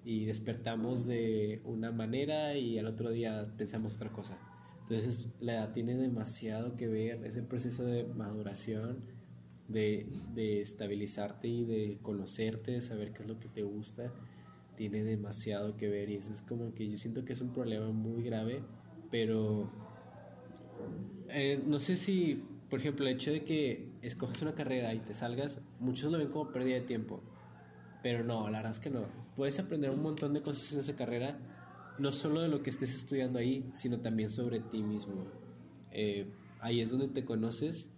[0.05, 4.37] y despertamos de una manera y al otro día pensamos otra cosa.
[4.81, 8.99] Entonces la edad tiene demasiado que ver, ese proceso de maduración,
[9.67, 14.13] de, de estabilizarte y de conocerte, de saber qué es lo que te gusta,
[14.75, 17.91] tiene demasiado que ver y eso es como que yo siento que es un problema
[17.91, 18.63] muy grave,
[19.11, 19.69] pero
[21.29, 25.13] eh, no sé si, por ejemplo, el hecho de que escojas una carrera y te
[25.13, 27.21] salgas, muchos lo ven como pérdida de tiempo.
[28.03, 29.05] Pero no, la verdad es que no.
[29.35, 31.37] Puedes aprender un montón de cosas en esa carrera,
[31.97, 35.25] no solo de lo que estés estudiando ahí, sino también sobre ti mismo.
[35.91, 36.27] Eh,
[36.59, 37.89] ahí es donde te conoces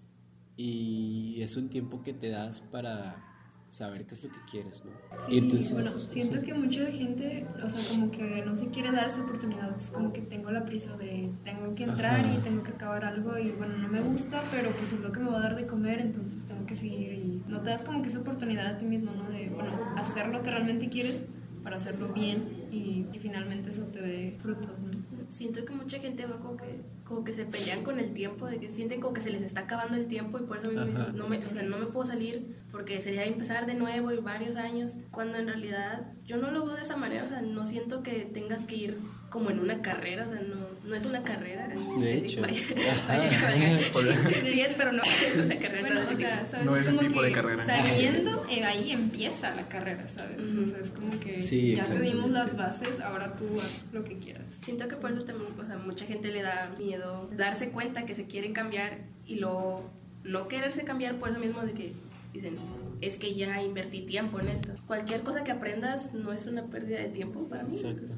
[0.55, 3.30] y es un tiempo que te das para
[3.71, 4.91] saber qué es lo que quieres, ¿no?
[5.25, 9.07] Sí, entonces- bueno, siento que mucha gente, o sea, como que no se quiere dar
[9.07, 9.73] esa oportunidad.
[9.75, 12.33] Es como que tengo la prisa de tengo que entrar Ajá.
[12.35, 15.21] y tengo que acabar algo y bueno, no me gusta, pero pues es lo que
[15.21, 18.01] me va a dar de comer, entonces tengo que seguir y no te das como
[18.01, 19.29] que esa oportunidad a ti mismo, ¿no?
[19.29, 21.27] De, bueno, hacer lo que realmente quieres
[21.63, 25.00] para hacerlo bien y que finalmente eso te dé frutos, ¿no?
[25.31, 28.59] Siento que mucha gente va como que, como que se pelean con el tiempo, de
[28.59, 31.13] que sienten como que se les está acabando el tiempo y por eso Ajá.
[31.13, 34.57] no me, o sea, no me puedo salir porque sería empezar de nuevo y varios
[34.57, 38.03] años, cuando en realidad yo no lo veo de esa manera, o sea, no siento
[38.03, 38.97] que tengas que ir
[39.31, 41.67] como en una carrera, o sea, no, no es una carrera.
[41.69, 41.75] De
[42.19, 42.41] Sí, hecho.
[42.41, 42.61] vaya,
[42.99, 43.17] Ajá.
[43.17, 44.31] vaya, vaya.
[44.45, 45.81] Sí es, pero no es una carrera.
[45.81, 46.65] Bueno, así o que- sea, ¿sabes?
[46.65, 47.65] No es como un tipo que de carrera.
[47.65, 50.37] Saliendo, eh, ahí empieza la carrera, ¿sabes?
[50.39, 52.29] O sea, es como que Sí, ya te dimos exactamente.
[52.39, 54.51] las bases, ahora tú haz lo que quieras.
[54.61, 58.13] Siento que por eso también, o sea, mucha gente le da miedo darse cuenta que
[58.13, 59.89] se quieren cambiar y luego
[60.25, 61.93] no quererse cambiar por eso mismo de que
[62.33, 62.55] dicen,
[62.99, 64.73] es que ya invertí tiempo en esto.
[64.87, 67.77] Cualquier cosa que aprendas no es una pérdida de tiempo para mí.
[67.77, 68.13] Exacto.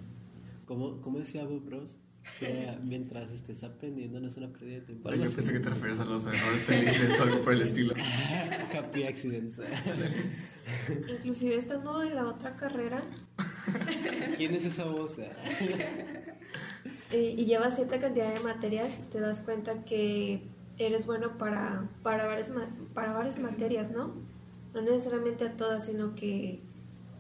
[0.66, 1.98] ¿Cómo, cómo decía Bob Ross?
[2.84, 5.14] Mientras estés aprendiendo no es una pérdida de tiempo.
[5.14, 5.36] Yo así.
[5.36, 7.94] pensé que te referías a los errores felices o algo por el estilo.
[8.78, 9.60] Happy accidents.
[11.10, 13.02] Inclusive estando en la otra carrera
[14.38, 15.20] ¿Quién es esa voz?
[15.20, 15.32] eh,
[17.12, 20.48] y llevas cierta cantidad de materias, te das cuenta que
[20.78, 22.52] eres bueno para, para, varias,
[22.94, 24.16] para varias materias, ¿no?
[24.74, 26.62] No necesariamente a todas, sino que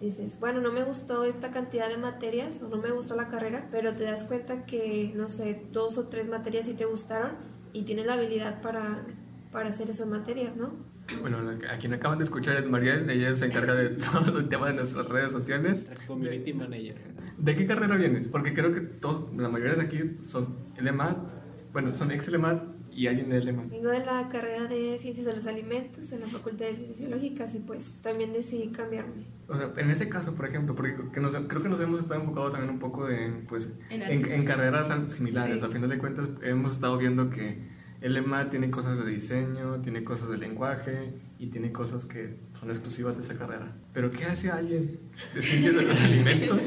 [0.03, 3.67] dices, bueno, no me gustó esta cantidad de materias o no me gustó la carrera,
[3.71, 7.31] pero te das cuenta que, no sé, dos o tres materias sí te gustaron
[7.71, 9.05] y tienes la habilidad para,
[9.51, 10.73] para hacer esas materias, ¿no?
[11.21, 11.37] Bueno,
[11.69, 14.73] a quien acaban de escuchar es Mariel, ella se encarga de todo el tema de
[14.73, 15.85] nuestras redes sociales.
[16.07, 16.97] Community manager.
[17.37, 18.27] ¿De qué carrera vienes?
[18.27, 21.17] Porque creo que todos, la mayoría de aquí son LMAT,
[21.71, 22.61] bueno, son ex LMAT
[22.95, 23.63] y alguien de LEMA.
[23.69, 27.55] Vengo de la carrera de Ciencias de los Alimentos en la Facultad de Ciencias Biológicas
[27.55, 29.25] y pues también decidí cambiarme.
[29.47, 32.21] O sea, en ese caso, por ejemplo, porque que nos- creo que nos hemos estado
[32.21, 35.59] enfocado también un poco en, pues, En en, en carreras similares.
[35.59, 35.65] Sí.
[35.65, 37.57] A final de cuentas, hemos estado viendo que
[38.01, 42.69] el EMA tiene cosas de diseño, tiene cosas de lenguaje y tiene cosas que son
[42.69, 43.75] exclusivas de esa carrera.
[43.93, 44.99] Pero ¿qué hace alguien
[45.33, 46.59] de ciencias de los alimentos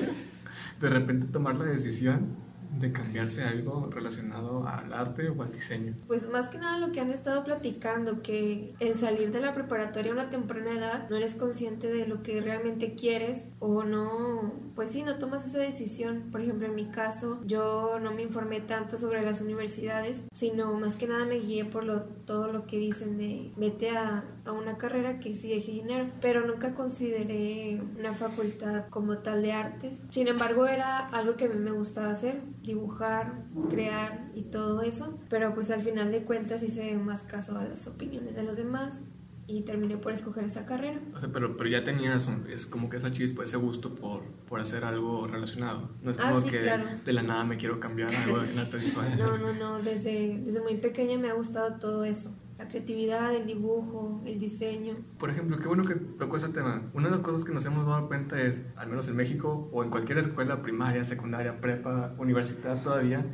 [0.80, 2.36] de repente tomar la decisión
[2.78, 5.94] de cambiarse algo relacionado al arte o al diseño?
[6.06, 10.12] Pues más que nada lo que han estado platicando, que el salir de la preparatoria
[10.12, 14.90] a una temprana edad no eres consciente de lo que realmente quieres o no, pues
[14.90, 16.28] sí, no tomas esa decisión.
[16.30, 20.96] Por ejemplo, en mi caso, yo no me informé tanto sobre las universidades, sino más
[20.96, 24.76] que nada me guié por lo, todo lo que dicen de vete a, a una
[24.76, 30.02] carrera que sí deje dinero, pero nunca consideré una facultad como tal de artes.
[30.10, 35.18] Sin embargo, era algo que a mí me gustaba hacer, dibujar, crear y todo eso,
[35.30, 39.02] pero pues al final de cuentas hice más caso a las opiniones de los demás
[39.48, 41.00] y terminé por escoger esa carrera.
[41.14, 44.22] O sea, pero, pero ya tenías un- es como que esa chispa, ese gusto por,
[44.48, 45.90] por hacer algo relacionado.
[46.02, 46.84] No es Ah, como sí, que claro.
[47.04, 49.06] de la nada me quiero cambiar algo en arte visual.
[49.18, 52.36] No, no, no, desde, desde muy pequeña me ha gustado todo eso.
[52.58, 54.94] La creatividad, el dibujo, el diseño.
[55.18, 56.82] Por ejemplo, qué bueno que tocó ese tema.
[56.94, 59.84] Una de las cosas que nos hemos dado cuenta es, al menos en México o
[59.84, 63.26] en cualquier escuela primaria, secundaria, prepa, universidad todavía,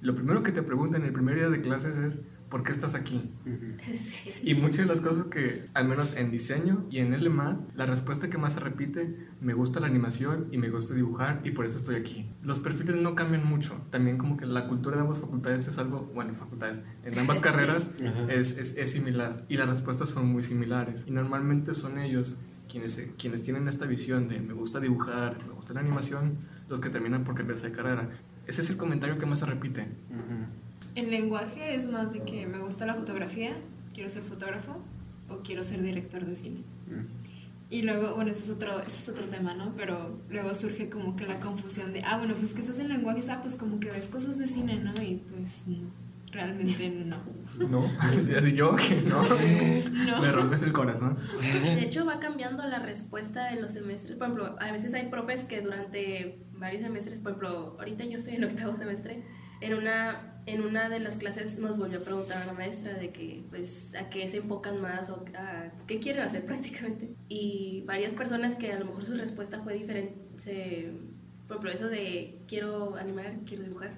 [0.00, 3.30] lo primero que te preguntan el primer día de clases es, ¿por qué estás aquí?
[3.94, 4.14] Sí.
[4.42, 8.28] Y muchas de las cosas que, al menos en diseño y en LMA, la respuesta
[8.28, 11.78] que más se repite, me gusta la animación y me gusta dibujar y por eso
[11.78, 12.28] estoy aquí.
[12.42, 13.80] Los perfiles no cambian mucho.
[13.90, 17.90] También como que la cultura de ambas facultades es algo, bueno, facultades, en ambas carreras
[18.28, 21.04] es, es, es similar y las respuestas son muy similares.
[21.06, 22.36] Y normalmente son ellos
[22.68, 26.90] quienes, quienes tienen esta visión de me gusta dibujar, me gusta la animación, los que
[26.90, 28.08] terminan por cambiarse de carrera.
[28.46, 29.88] Ese es el comentario que más se repite.
[30.10, 30.46] Ujú.
[30.94, 33.56] El lenguaje es más de que me gusta la fotografía,
[33.94, 34.76] quiero ser fotógrafo
[35.28, 36.60] o quiero ser director de cine.
[36.88, 37.20] Mm.
[37.70, 39.72] Y luego, bueno, ese es otro, ese es otro tema, ¿no?
[39.76, 43.28] Pero luego surge como que la confusión de, ah, bueno, pues que estás en lenguajes,
[43.28, 44.92] ah, pues como que ves cosas de cine, ¿no?
[45.00, 45.78] Y pues no,
[46.32, 47.18] realmente no.
[47.68, 47.88] ¿No?
[48.36, 49.22] Así yo, que no.
[50.10, 50.20] No.
[50.20, 51.16] Me rompes el corazón.
[51.62, 54.16] De hecho, va cambiando la respuesta en los semestres.
[54.16, 58.34] Por ejemplo, a veces hay profes que durante varios semestres, por ejemplo, ahorita yo estoy
[58.34, 59.22] en octavo semestre,
[59.60, 63.10] en una, en una de las clases nos volvió a preguntar a la maestra de
[63.10, 67.14] que, pues, a qué se enfocan más o a qué quieren hacer prácticamente.
[67.28, 70.92] Y varias personas que a lo mejor su respuesta fue diferente, se,
[71.46, 73.92] por ejemplo, eso de quiero animar, quiero dibujar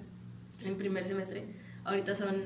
[0.60, 1.44] en primer semestre,
[1.84, 2.36] ahorita son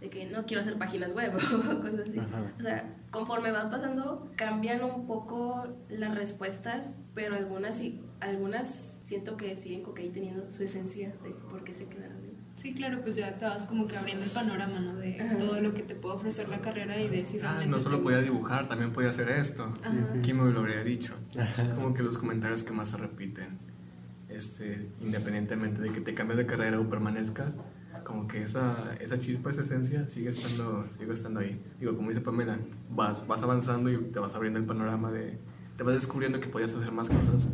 [0.00, 2.18] de que no quiero hacer páginas web o cosas así.
[2.18, 2.52] Ajá.
[2.58, 9.36] O sea, conforme van pasando, cambian un poco las respuestas, pero algunas sí, algunas siento
[9.36, 12.21] que siguen teniendo su esencia de por qué se quedaron.
[12.56, 14.94] Sí, claro, pues ya te vas como que abriendo el panorama, ¿no?
[14.94, 15.36] De Ajá.
[15.38, 17.82] todo lo que te puede ofrecer la carrera y de si Ah, realmente no te
[17.82, 19.64] solo podía dibujar, también podía hacer esto.
[19.82, 19.92] Ajá.
[20.22, 21.14] ¿Quién me lo habría dicho?
[21.74, 23.58] Como que los comentarios que más se repiten,
[24.28, 27.58] este, independientemente de que te cambies de carrera o permanezcas,
[28.04, 31.60] como que esa, esa chispa, esa esencia sigue estando, sigue estando ahí.
[31.80, 32.58] Digo, como dice Pamela,
[32.90, 35.38] vas, vas avanzando y te vas abriendo el panorama de,
[35.76, 37.50] te vas descubriendo que podías hacer más cosas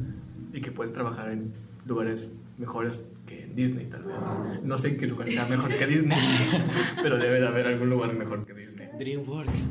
[0.53, 1.53] y que puedes trabajar en
[1.87, 4.17] lugares mejores que Disney, tal vez.
[4.63, 6.19] No sé en qué lugar sea mejor que Disney,
[7.03, 8.89] pero debe de haber algún lugar mejor que Disney.
[8.99, 9.71] DreamWorks.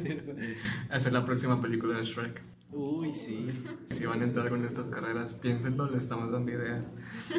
[0.90, 2.42] Hacer la próxima película de Shrek.
[2.76, 3.48] Uy, sí.
[3.86, 6.92] Si van a entrar con estas carreras, piénsenlo, les estamos dando ideas.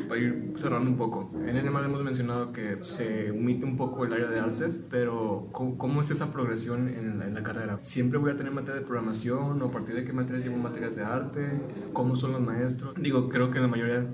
[0.07, 1.29] Para ir cerrando un poco.
[1.45, 6.01] En NMAL hemos mencionado que se omite un poco el área de artes, pero ¿cómo,
[6.01, 7.79] es esa progresión en la, en la carrera?
[7.81, 10.95] ¿Siempre voy a tener materia de programación o a partir de qué materias llevo materias
[10.95, 11.51] de arte?
[11.91, 12.95] ¿Cómo son los maestros?
[12.95, 14.07] Digo, creo que la mayoría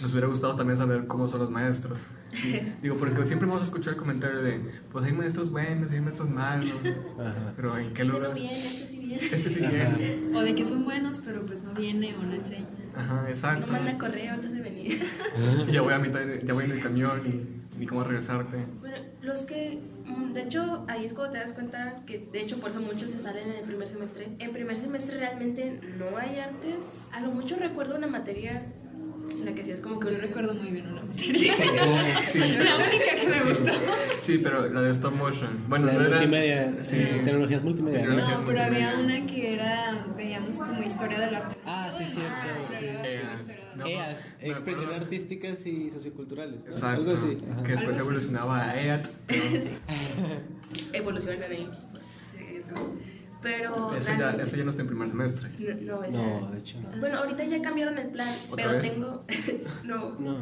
[0.00, 1.98] nos hubiera gustado también saber cómo son los maestros.
[2.82, 6.00] Digo, porque siempre vamos a escuchar el comentario de, pues hay maestros buenos y hay
[6.00, 6.72] maestros malos,
[7.18, 7.52] Ajá.
[7.56, 8.28] pero ¿en qué Este lugar?
[8.30, 9.24] no viene, este sí viene.
[9.24, 10.36] Este sí viene.
[10.36, 12.66] O de que son buenos, pero pues no viene o no enseña.
[12.96, 13.66] Ajá, exacto.
[13.66, 15.02] No manda correo antes de venir.
[15.68, 18.56] Y ya voy a mitad, ya voy en el camión y ni cómo regresarte.
[18.80, 22.58] Bueno, los que, mm, de hecho, ahí es cuando te das cuenta que, de hecho,
[22.58, 24.28] por eso muchos se salen en el primer semestre.
[24.38, 27.08] En primer semestre realmente no hay artes.
[27.12, 28.62] A lo mucho recuerdo una materia
[29.44, 31.34] la que hacías como que Yo un recuerdo muy bien una materia.
[31.34, 33.72] Sí, La pero, única que me gustó.
[34.18, 35.64] sí, pero la de stop motion.
[35.68, 36.16] Bueno, La no de era.
[36.16, 36.84] multimedia.
[36.84, 36.96] Sí.
[37.24, 37.98] Tecnologías multimedia.
[38.00, 38.04] ¿no?
[38.06, 38.38] Tecnología.
[38.38, 41.56] No, pero había una que era, veíamos como historia del arte.
[41.64, 42.32] Ah, sí, cierto.
[42.34, 42.84] Ah, sí.
[42.86, 43.58] EAS.
[43.76, 43.86] No.
[43.86, 46.64] EAS, expresión artísticas y socioculturales.
[46.64, 46.70] ¿no?
[46.72, 47.00] Exacto.
[47.02, 47.38] Algo así.
[47.52, 47.62] ajá.
[47.62, 48.00] Que después Algo así.
[48.00, 49.06] evolucionaba a EAT.
[49.26, 49.42] pero
[50.92, 51.68] evolucionan ahí.
[52.36, 52.74] Sí, eso.
[53.44, 53.94] Pero.
[53.94, 55.50] Ese ya, ese ya no está en primer semestre.
[55.82, 56.98] No, no, esa- No, de hecho no.
[56.98, 58.92] Bueno, ahorita ya cambiaron el plan, ¿Otra pero vez?
[58.92, 59.24] tengo.
[59.84, 60.18] no.
[60.18, 60.38] No.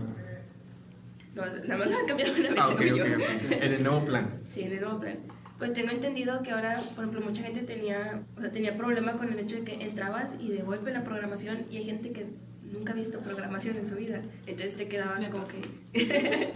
[1.34, 2.58] No, nada más han cambiado una vez.
[2.58, 3.14] Ah, ok, según ok, yo.
[3.16, 3.52] ok.
[3.52, 4.30] En el nuevo plan.
[4.46, 5.18] Sí, en el nuevo plan.
[5.58, 9.32] Pues tengo entendido que ahora, por ejemplo, mucha gente tenía, o sea, tenía problema con
[9.32, 12.26] el hecho de que entrabas y de golpe la programación y hay gente que
[12.72, 14.20] nunca ha visto programación en su vida.
[14.46, 15.62] Entonces te quedabas como que...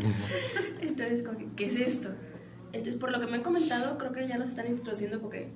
[0.80, 2.09] Entonces, como que, ¿qué es esto?
[2.72, 5.48] Entonces, por lo que me han comentado, creo que ya los están introduciendo porque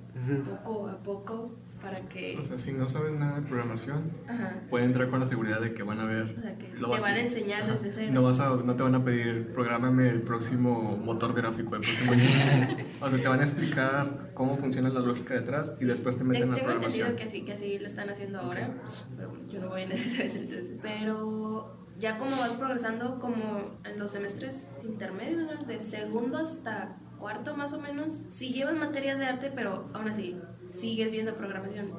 [0.63, 2.37] poco a poco para que...
[2.37, 4.61] O sea, si no sabes nada de programación, Ajá.
[4.69, 6.35] pueden entrar con la seguridad de que van a ver.
[6.37, 7.01] O sea, que lo te básico.
[7.09, 7.73] van a enseñar Ajá.
[7.73, 8.11] desde cero.
[8.13, 12.11] No, vas a, no te van a pedir, prográmame el próximo motor gráfico, el próximo.
[13.01, 16.43] O sea, te van a explicar cómo funciona la lógica detrás y después te meten
[16.43, 17.15] Ten- a la Tengo entendido programación.
[17.17, 18.69] que así, que así lo están haciendo ahora,
[19.17, 20.77] pero bueno, yo no voy en ese entonces.
[20.83, 25.65] Pero ya como vas progresando como en los semestres intermedios, ¿no?
[25.65, 30.37] de segundo hasta cuarto más o menos, sí llevas materias de arte, pero aún así
[30.77, 31.91] sigues viendo programación.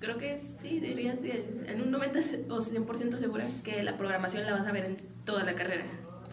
[0.00, 2.18] Creo que sí, dirías en un 90
[2.50, 5.84] o 100% segura que la programación la vas a ver en toda la carrera.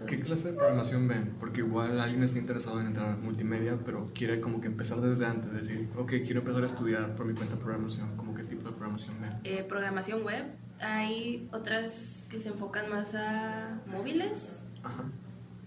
[0.08, 1.36] ¿Qué clase de programación ven?
[1.40, 5.28] Porque igual alguien está interesado en entrar a multimedia, pero quiere como que empezar desde
[5.28, 8.76] antes, decir, ok, quiero empezar a estudiar por mi cuenta programación, como qué tipo de
[8.76, 9.32] programación ven.
[9.44, 10.46] eh, programación web.
[10.82, 14.64] Hay otras que se enfocan más a móviles.
[14.84, 15.04] Ajá.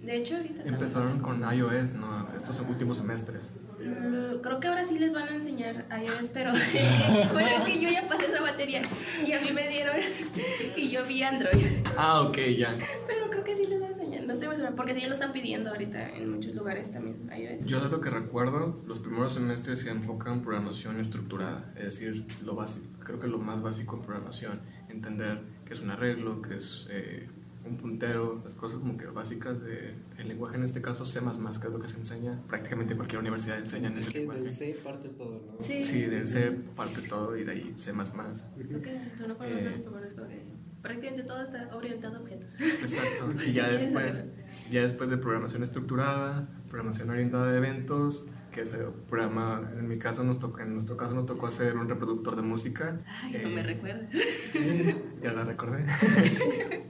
[0.00, 2.28] De hecho, ahorita Empezaron con iOS, ¿no?
[2.36, 3.54] Estos últimos semestres.
[3.78, 6.52] Mm, Creo que ahora sí les van a enseñar iOS, pero
[7.32, 8.82] bueno, es que yo ya pasé esa materia
[9.26, 9.96] y a mí me dieron
[10.76, 11.64] y yo vi Android.
[11.96, 12.76] Ah, ok, ya.
[13.06, 15.06] Pero creo que sí les van a enseñar, no estoy muy segura, porque sí ya
[15.06, 17.64] lo están pidiendo ahorita en muchos lugares también, iOS.
[17.66, 22.26] Yo de lo que recuerdo, los primeros semestres se enfocan en programación estructurada, es decir,
[22.44, 24.60] lo básico, creo que lo más básico en programación,
[24.94, 27.28] entender qué es un arreglo, qué es eh,
[27.66, 29.94] un puntero, las cosas como que básicas del
[30.28, 33.88] lenguaje, en este caso C++, que es lo que se enseña, prácticamente cualquier universidad enseña
[33.88, 34.52] en ese que del lenguaje.
[34.52, 35.64] C parte todo, ¿no?
[35.64, 35.82] Sí.
[35.82, 37.92] Sí, del C parte todo y de ahí C++.
[37.92, 39.82] Creo que suena por Eh.
[39.84, 40.42] como que
[40.82, 42.60] prácticamente todo está orientado a objetos.
[42.60, 43.32] Exacto.
[43.46, 44.24] Y ya después,
[44.70, 48.78] ya después de programación estructurada, programación orientada a eventos, que se
[49.08, 52.42] programa, en mi caso nos toca, en nuestro caso nos tocó hacer un reproductor de
[52.42, 53.00] música.
[53.22, 54.14] Ay, no eh, me recuerdas.
[55.22, 55.84] Ya la recordé.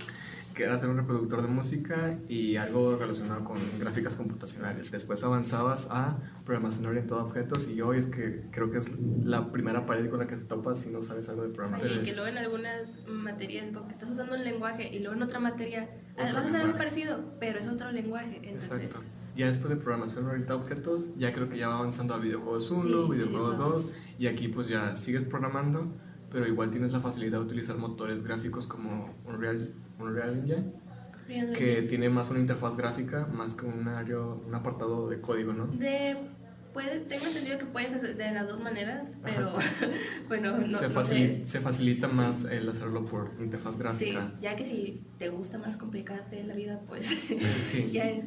[0.55, 4.91] que era hacer un reproductor de música y algo relacionado con gráficas computacionales.
[4.91, 8.93] Después avanzabas a programación orientada a objetos y hoy es que creo que es
[9.25, 12.03] la primera pared con la que se topa si no sabes algo de programación.
[12.03, 15.23] Y que luego en algunas materias como que estás usando un lenguaje y luego en
[15.23, 18.41] otra materia vas a hacer algo parecido, pero es otro lenguaje.
[18.45, 19.24] Entonces, Exacto.
[19.37, 22.71] Ya después de programación orientada a objetos, ya creo que ya va avanzando a videojuegos
[22.71, 23.59] 1, Sí, videojuegos videojuegos.
[23.87, 25.93] 2 y aquí pues ya sigues programando,
[26.31, 30.73] pero igual tienes la facilidad de utilizar motores gráficos como Unreal, Unreal Engine,
[31.57, 35.67] que tiene más una interfaz gráfica más que un, área, un apartado de código, ¿no?
[35.67, 36.17] De,
[36.73, 39.49] puede, tengo entendido que puedes hacer de las dos maneras, pero
[40.29, 41.47] bueno, no, se, no facili- sé.
[41.47, 44.33] se facilita más el hacerlo por interfaz Sí, gráfica.
[44.41, 47.07] ya que si te gusta más complicarte la vida, pues
[47.65, 47.89] Sí.
[47.93, 48.25] ya es.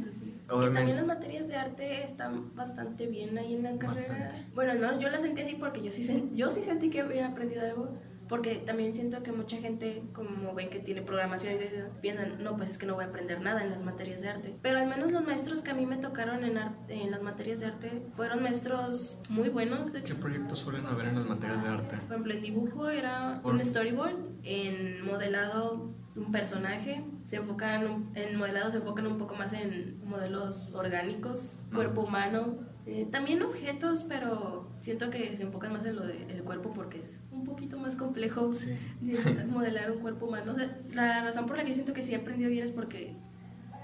[0.47, 0.79] Que Obviamente.
[0.79, 4.07] también las materias de arte están bastante bien ahí en la carrera.
[4.13, 4.45] Bastante.
[4.55, 7.61] Bueno, no, yo la sentí así porque yo sí, yo sí sentí que había aprendido
[7.63, 7.97] algo.
[8.29, 11.53] Porque también siento que mucha gente, como ven que tiene programación,
[12.01, 14.53] piensan, no, pues es que no voy a aprender nada en las materias de arte.
[14.61, 17.61] Pero al menos los maestros que a mí me tocaron en, ar- en las materias
[17.61, 19.93] de arte fueron maestros muy buenos.
[19.93, 21.95] De ¿Qué proyectos suelen haber en las materias de arte?
[21.99, 28.71] por ejemplo, en dibujo era un storyboard, en modelado un personaje, se enfocan, en modelado
[28.71, 31.75] se enfocan un poco más en modelos orgánicos, Ah.
[31.75, 36.73] cuerpo humano, eh, también objetos, pero siento que se enfocan más en lo del cuerpo
[36.73, 38.77] porque es un poquito más complejo Sí.
[39.01, 40.53] de modelar un cuerpo humano.
[40.53, 42.71] O sea, la razón por la que yo siento que sí he aprendido bien es
[42.71, 43.15] porque...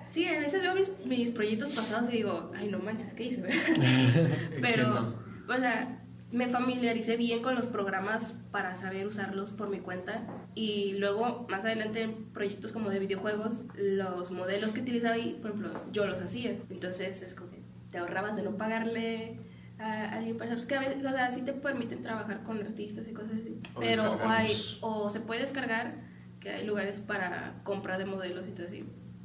[0.10, 3.44] Sí, a veces veo mis, mis proyectos pasados y digo, ay, no manches, ¿qué hice?
[4.62, 5.16] Pero,
[5.50, 6.03] o sea,
[6.34, 10.24] me familiaricé bien con los programas para saber usarlos por mi cuenta
[10.56, 15.52] y luego más adelante en proyectos como de videojuegos, los modelos que utilizaba ahí, por
[15.52, 16.58] ejemplo, yo los hacía.
[16.72, 17.60] Entonces es como que
[17.92, 19.38] te ahorrabas de no pagarle
[19.78, 23.14] a alguien para que a veces, o sea, sí te permiten trabajar con artistas y
[23.14, 23.60] cosas así.
[23.76, 25.94] O Pero o, hay, o se puede descargar,
[26.40, 28.84] que hay lugares para compra de modelos y todo así.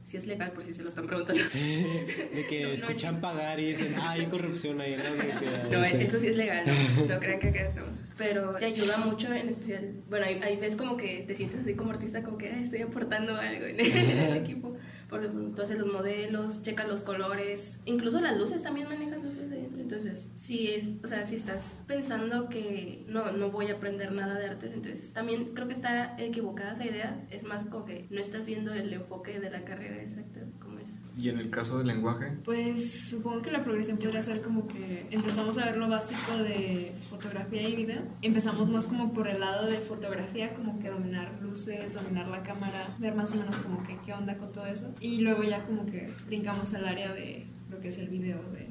[0.08, 1.42] Si es legal, por si se lo están preguntando.
[1.42, 5.12] De que No, no escuchan es- pagar y dicen, ah, hay corrupción ahí en la
[5.12, 5.68] universidad.
[5.70, 7.90] No, eso sí es legal, no, no crean que acá estamos.
[8.16, 9.92] Pero te ayuda mucho en especial.
[10.08, 12.80] Bueno, ahí, ahí ves como que te sientes así como artista, como que "Ay, estoy
[12.80, 14.76] aportando algo en el equipo.
[15.10, 19.57] Por ejemplo, entonces los modelos, checa los colores, incluso las luces también manejan luces de.
[19.88, 24.38] Entonces, si es, o sea, si estás pensando que no, no voy a aprender nada
[24.38, 27.26] de artes, entonces también creo que está equivocada esa idea.
[27.30, 31.00] Es más como que no estás viendo el enfoque de la carrera exacta, como es.
[31.16, 32.36] ¿Y en el caso del lenguaje?
[32.44, 36.92] Pues supongo que la progresión podría ser como que empezamos a ver lo básico de
[37.08, 38.02] fotografía y video.
[38.20, 42.94] Empezamos más como por el lado de fotografía, como que dominar luces, dominar la cámara,
[42.98, 44.94] ver más o menos como que qué onda con todo eso.
[45.00, 48.68] Y luego ya como que brincamos al área de lo que es el video, de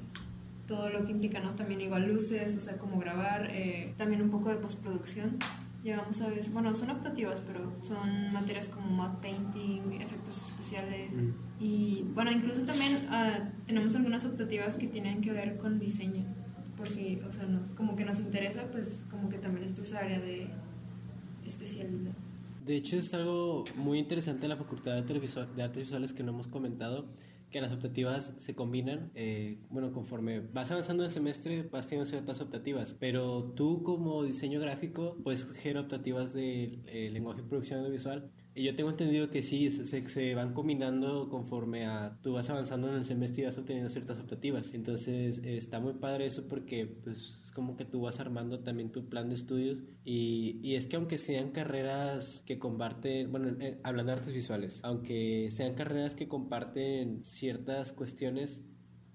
[0.68, 1.51] todo lo que implica, ¿no?
[1.55, 5.38] También igual luces, o sea, cómo grabar, eh, también un poco de postproducción.
[5.84, 11.11] Llegamos a veces, bueno, son optativas, pero son materias como matte painting, efectos especiales.
[11.59, 16.26] Y bueno, incluso también ah, tenemos algunas optativas que tienen que ver con diseño.
[16.76, 19.99] Por si, o sea, nos, como que nos interesa, pues como que también está esa
[19.99, 20.47] área de
[21.45, 22.13] especialidad.
[22.65, 26.47] De hecho, es algo muy interesante en la Facultad de Artes Visuales que no hemos
[26.47, 27.05] comentado,
[27.52, 32.10] que las optativas se combinan, eh, bueno, conforme vas avanzando en el semestre, vas teniendo
[32.10, 37.80] ciertas optativas, pero tú como diseño gráfico puedes coger optativas de eh, lenguaje y producción
[37.80, 38.32] audiovisual.
[38.58, 42.89] Y yo tengo entendido que sí, se, se- van combinando conforme a tú vas avanzando
[42.89, 44.74] en el semestre y vas obteniendo ciertas optativas.
[44.74, 49.10] Entonces está muy padre eso porque pues, es como que tú vas armando también tu
[49.10, 54.12] plan de estudios y, y es que aunque sean carreras que comparten, bueno, eh, hablando
[54.14, 58.64] de artes visuales, aunque sean carreras que comparten ciertas cuestiones,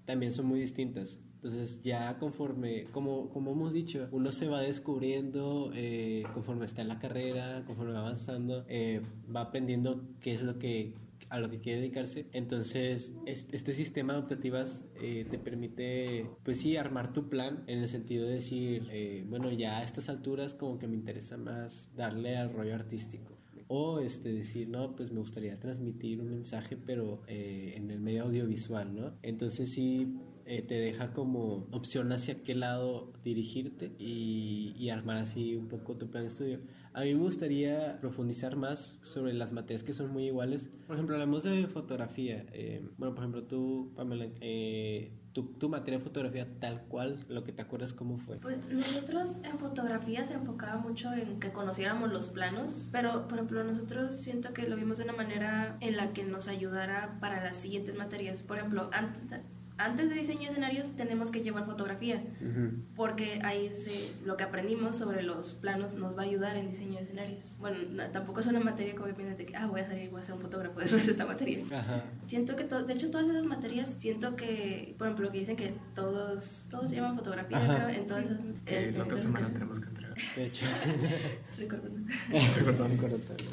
[0.05, 1.19] también son muy distintas.
[1.43, 6.87] Entonces ya conforme, como, como hemos dicho, uno se va descubriendo eh, conforme está en
[6.87, 9.01] la carrera, conforme va avanzando, eh,
[9.33, 10.93] va aprendiendo qué es lo que
[11.33, 12.27] a lo que quiere dedicarse.
[12.31, 17.89] Entonces, este, sistema de optativas eh, te permite, pues sí, armar tu plan en el
[17.89, 22.37] sentido de decir, eh, bueno, ya a estas alturas como que me interesa más darle
[22.37, 23.35] al rollo artístico.
[23.67, 28.25] O este, decir, no, pues me gustaría transmitir un mensaje, pero eh, en el medio
[28.25, 29.13] audiovisual, ¿no?
[29.23, 30.15] Entonces sí
[30.45, 35.95] eh, te deja como opción hacia qué lado dirigirte y, y armar así un poco
[35.95, 36.59] tu plan de estudio.
[36.93, 40.69] A mí me gustaría profundizar más sobre las materias que son muy iguales.
[40.85, 42.45] Por ejemplo, hablamos de fotografía.
[42.53, 47.43] Eh, bueno, por ejemplo, tú, Pamela, eh, tu, tu materia de fotografía tal cual, lo
[47.43, 48.37] que te acuerdas cómo fue.
[48.37, 53.63] Pues nosotros en fotografía se enfocaba mucho en que conociéramos los planos, pero por ejemplo
[53.63, 57.57] nosotros siento que lo vimos de una manera en la que nos ayudara para las
[57.57, 58.43] siguientes materias.
[58.43, 59.23] Por ejemplo, antes
[59.77, 62.23] antes de diseño de escenarios tenemos que llevar fotografía,
[62.95, 66.95] porque ahí se, lo que aprendimos sobre los planos nos va a ayudar en diseño
[66.95, 67.57] de escenarios.
[67.59, 70.09] Bueno, no, tampoco es una materia como que piensas de que, ah, voy a salir,
[70.09, 71.63] voy a ser un fotógrafo después de esta materia.
[71.77, 72.03] Ajá.
[72.27, 75.73] Siento que, to- de hecho, todas esas materias, siento que, por ejemplo, que dicen que
[75.95, 77.75] todos, todos llevan fotografía, Ajá.
[77.85, 78.37] creo, en todas esas...
[78.65, 80.02] Que eh, la otra entonces, semana que- tenemos que.
[80.35, 80.65] De hecho.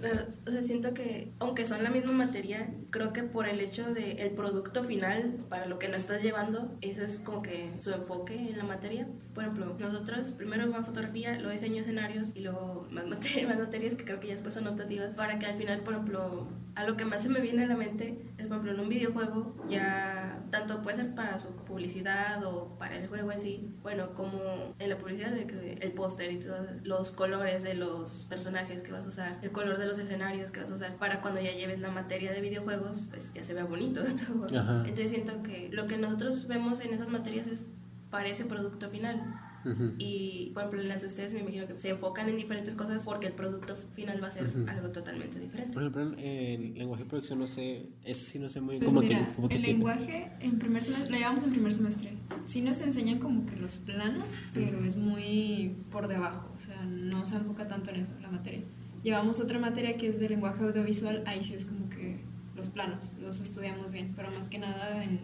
[0.01, 3.93] Pero, o sea, siento que, aunque son la misma materia, creo que por el hecho
[3.93, 7.91] de el producto final, para lo que la estás llevando, eso es como que su
[7.93, 9.07] enfoque en la materia.
[9.35, 13.95] Por ejemplo, nosotros primero va fotografía, luego diseño escenarios y luego más, mate- más materias
[13.95, 16.97] que creo que ya después son optativas, para que al final, por ejemplo, a lo
[16.97, 20.41] que más se me viene a la mente es, por ejemplo, en un videojuego, ya
[20.51, 24.41] tanto puede ser para su publicidad o para el juego en sí, bueno, como
[24.79, 26.50] en la publicidad de que el póster y todos
[26.85, 30.61] los colores de los personajes que vas a usar, el color de los escenarios que
[30.61, 33.65] vas a usar, para cuando ya lleves la materia de videojuegos, pues ya se vea
[33.65, 34.47] bonito todo.
[34.85, 37.67] Entonces siento que lo que nosotros vemos en esas materias es
[38.11, 39.23] para ese producto final.
[39.65, 39.93] Ujú.
[39.99, 43.05] Y por ejemplo, en las de ustedes me imagino que se enfocan en diferentes cosas
[43.05, 44.69] porque el producto final va a ser Ujú.
[44.69, 45.73] algo totalmente diferente.
[45.75, 48.87] por ejemplo, en, en lenguaje de producción no sé, eso sí no sé muy Pues
[48.89, 49.79] como mira, que, como que el tiene.
[49.79, 52.13] lenguaje en primer semestre, lo llevamos en primer semestre.
[52.47, 57.25] Sí nos enseñan como que los planos, pero es muy por debajo, o sea, no
[57.27, 58.63] se enfoca tanto en eso, la materia.
[59.03, 62.19] Llevamos otra materia que es de lenguaje audiovisual, ahí sí es como que
[62.57, 65.21] los planos, los estudiamos bien, pero más que nada en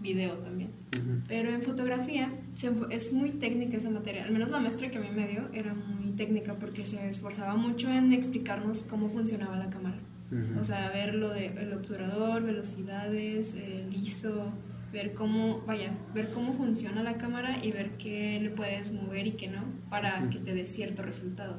[0.00, 0.70] video también.
[0.96, 1.20] Ujú.
[1.28, 5.00] Pero en fotografía se es muy técnica esa materia, al menos la maestra que a
[5.00, 9.70] mí me dio era muy técnica porque se esforzaba mucho en explicarnos cómo funcionaba la
[9.70, 9.98] cámara.
[10.30, 10.60] Ujú.
[10.60, 14.52] O sea, ver lo de el obturador, velocidades, el ISO,
[14.92, 19.32] ver cómo, vaya, ver cómo funciona la cámara y ver qué le puedes mover y
[19.32, 20.30] qué no para Ujú.
[20.30, 21.58] que te dé cierto resultado.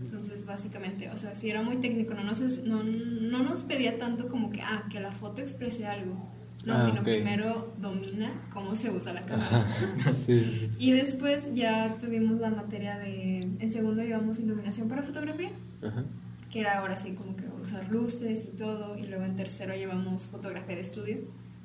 [0.00, 4.28] Entonces, básicamente, o sea, si era muy técnico, no nos, no, no nos pedía tanto
[4.28, 6.14] como que, ah, que la foto exprese algo.
[6.64, 9.64] No, Ah, sino primero domina cómo se usa la cámara.
[10.26, 10.70] Sí, sí.
[10.78, 15.50] Y después ya tuvimos la materia de, en segundo llevamos iluminación para fotografía
[15.82, 16.04] Ajá.
[16.50, 20.26] que era ahora sí como que usar luces y todo, y luego en tercero llevamos
[20.26, 21.18] fotografía de estudio,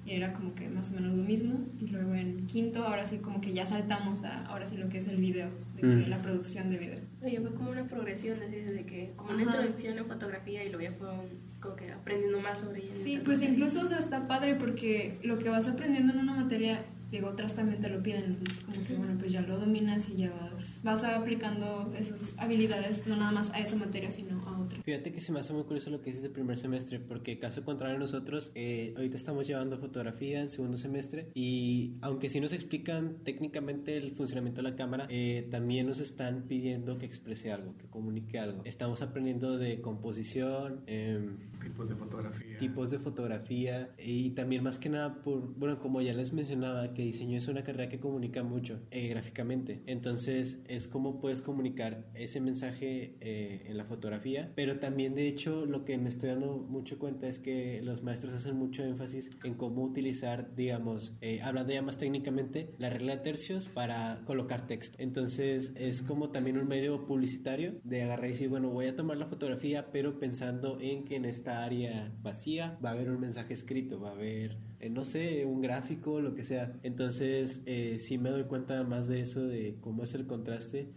[0.05, 3.17] y era como que más o menos lo mismo, y luego en quinto ahora sí
[3.17, 5.49] como que ya saltamos a ahora sí lo que es el video,
[5.87, 6.09] de Mm.
[6.09, 6.99] la producción de video.
[7.29, 9.51] Yo fue como una progresión, así de que como una Ajá.
[9.57, 11.19] introducción en fotografía y luego ya fueron
[11.59, 12.93] como que aprendiendo más sobre ella.
[12.97, 13.51] Sí, pues materias.
[13.51, 16.83] incluso o sea, está padre porque lo que vas aprendiendo en una materia
[17.13, 20.17] digo, otras también te lo piden, entonces como que bueno, pues ya lo dominas y
[20.17, 24.81] ya vas, vas aplicando esas habilidades, no nada más a esa materia, sino a otra.
[24.81, 27.63] Fíjate que se me hace muy curioso lo que dices del primer semestre, porque caso
[27.63, 33.17] contrario nosotros, eh, ahorita estamos llevando fotografía en segundo semestre y aunque sí nos explican
[33.23, 37.85] técnicamente el funcionamiento de la cámara, eh, también nos están pidiendo que exprese algo, que
[37.85, 38.63] comunique algo.
[38.65, 42.57] Estamos aprendiendo de composición, em, Tipos de fotografía.
[42.57, 47.02] tipos de fotografía y también más que nada por, bueno, como ya les mencionaba, que
[47.03, 49.81] diseño es una carrera que comunica mucho eh, gráficamente.
[49.85, 55.65] Entonces es como puedes comunicar ese mensaje eh, en la fotografía, pero también de hecho
[55.65, 59.55] lo que me estoy dando mucho cuenta es que los maestros hacen mucho énfasis en
[59.55, 64.97] cómo utilizar, digamos, eh, hablando ya más técnicamente, la regla de tercios para colocar texto.
[64.99, 69.17] Entonces es como también un medio publicitario de agarrar y decir, bueno, voy a tomar
[69.17, 73.53] la fotografía, pero pensando en que en esta área vacía va a haber un mensaje
[73.53, 76.73] escrito, va a haber, eh, no sé, un gráfico, lo que sea.
[76.83, 80.87] Entonces eh, sí me doy cuenta más de eso, de cómo es el contraste.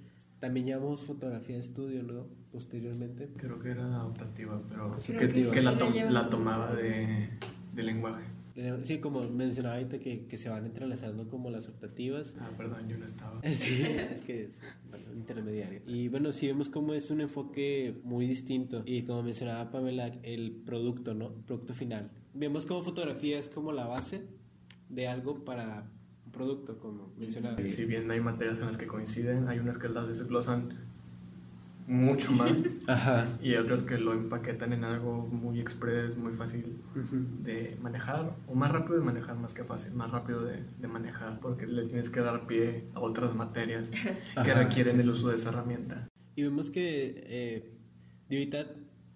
[0.41, 2.27] También llamamos fotografía de estudio, ¿no?
[2.53, 3.29] Posteriormente.
[3.37, 7.29] Creo que era adaptativa, pero Creo que, que que sí la, tom- tomaba de,
[7.75, 8.25] de lenguaje.
[8.57, 12.35] Eh, Sí, como mencionaba ahorita que, que se van entrelazando como las optativas.
[12.41, 13.41] Ah, perdón, yo no estaba.
[13.55, 14.51] Sí, es que es
[14.91, 15.81] bueno, intermediario.
[15.87, 18.83] Y bueno, sí vemos cómo es un enfoque muy distinto.
[18.87, 21.31] Y como mencionaba Pamela, el producto, ¿no?
[21.47, 22.11] Producto final.
[22.37, 24.27] Vemos como fotografía es como la base
[24.89, 25.91] de algo para
[26.27, 27.61] un producto, como mencionaba.
[27.61, 30.87] Y si bien hay materias en las que coinciden, hay unas que las desglosan
[31.87, 32.53] mucho más
[32.89, 33.29] Ajá.
[33.41, 36.77] y otras que lo empaquetan en algo muy express, muy fácil
[37.43, 41.39] de manejar, o más rápido de manejar más que fácil, más rápido de, de manejar,
[41.41, 45.01] porque le tienes que dar pie a otras materias que Ajá, requieren sí.
[45.01, 46.09] el uso de esa herramienta.
[46.35, 47.73] Y vemos que eh,
[48.29, 48.67] de ahorita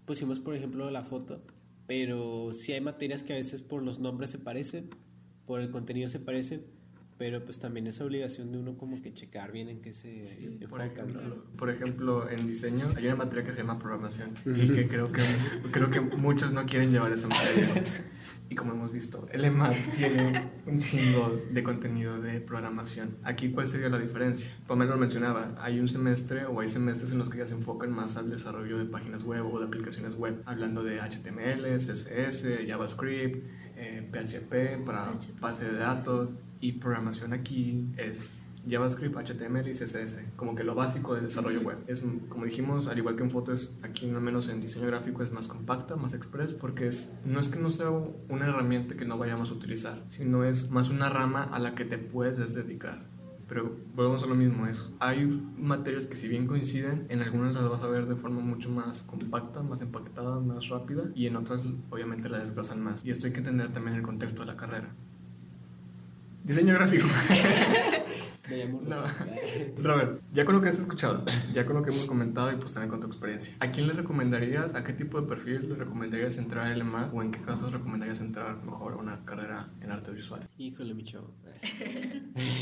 [0.06, 1.42] pusimos, por ejemplo, la foto,
[1.90, 4.90] pero sí hay materias que a veces por los nombres se parecen,
[5.44, 6.64] por el contenido se parecen,
[7.20, 10.80] pero pues también es obligación de uno como que checar bien en qué se Por
[10.80, 11.20] enfocan, ¿no?
[11.20, 15.06] ejemplo, por ejemplo, en diseño hay una materia que se llama programación y que creo
[15.12, 15.20] que
[15.70, 17.84] creo que muchos no quieren llevar esa materia.
[18.48, 23.18] Y como hemos visto, el EMAT tiene un chingo de contenido de programación.
[23.22, 24.50] Aquí, ¿cuál sería la diferencia?
[24.66, 27.92] Pamela lo mencionaba, hay un semestre o hay semestres en los que ya se enfocan
[27.92, 33.46] más al desarrollo de páginas web o de aplicaciones web, hablando de HTML, CSS, JavaScript,
[33.76, 38.36] eh, PHP para base de datos y programación aquí es
[38.68, 41.78] JavaScript, HTML y CSS, como que lo básico del desarrollo web.
[41.86, 45.32] Es, como dijimos, al igual que en fotos, aquí no menos en diseño gráfico es
[45.32, 49.18] más compacta, más express, porque es, no es que no sea una herramienta que no
[49.18, 53.08] vayamos a utilizar, sino es más una rama a la que te puedes dedicar.
[53.48, 55.26] Pero volvemos a lo mismo, es, hay
[55.58, 59.02] materias que si bien coinciden, en algunas las vas a ver de forma mucho más
[59.02, 63.04] compacta, más empaquetada, más rápida, y en otras obviamente la desglosan más.
[63.04, 64.94] Y esto hay que entender también el contexto de la carrera.
[66.44, 67.06] Diseño gráfico.
[68.50, 68.96] Me llamo No.
[69.02, 69.78] Robert.
[69.78, 71.24] Robert, ya con lo que has escuchado,
[71.54, 73.92] ya con lo que hemos comentado y pues también con tu experiencia, ¿a quién le
[73.92, 77.72] recomendarías, a qué tipo de perfil le recomendarías entrar a LMA o en qué casos
[77.72, 80.48] recomendarías entrar mejor a una carrera en artes visuales?
[80.58, 81.32] Híjole, mi chavo.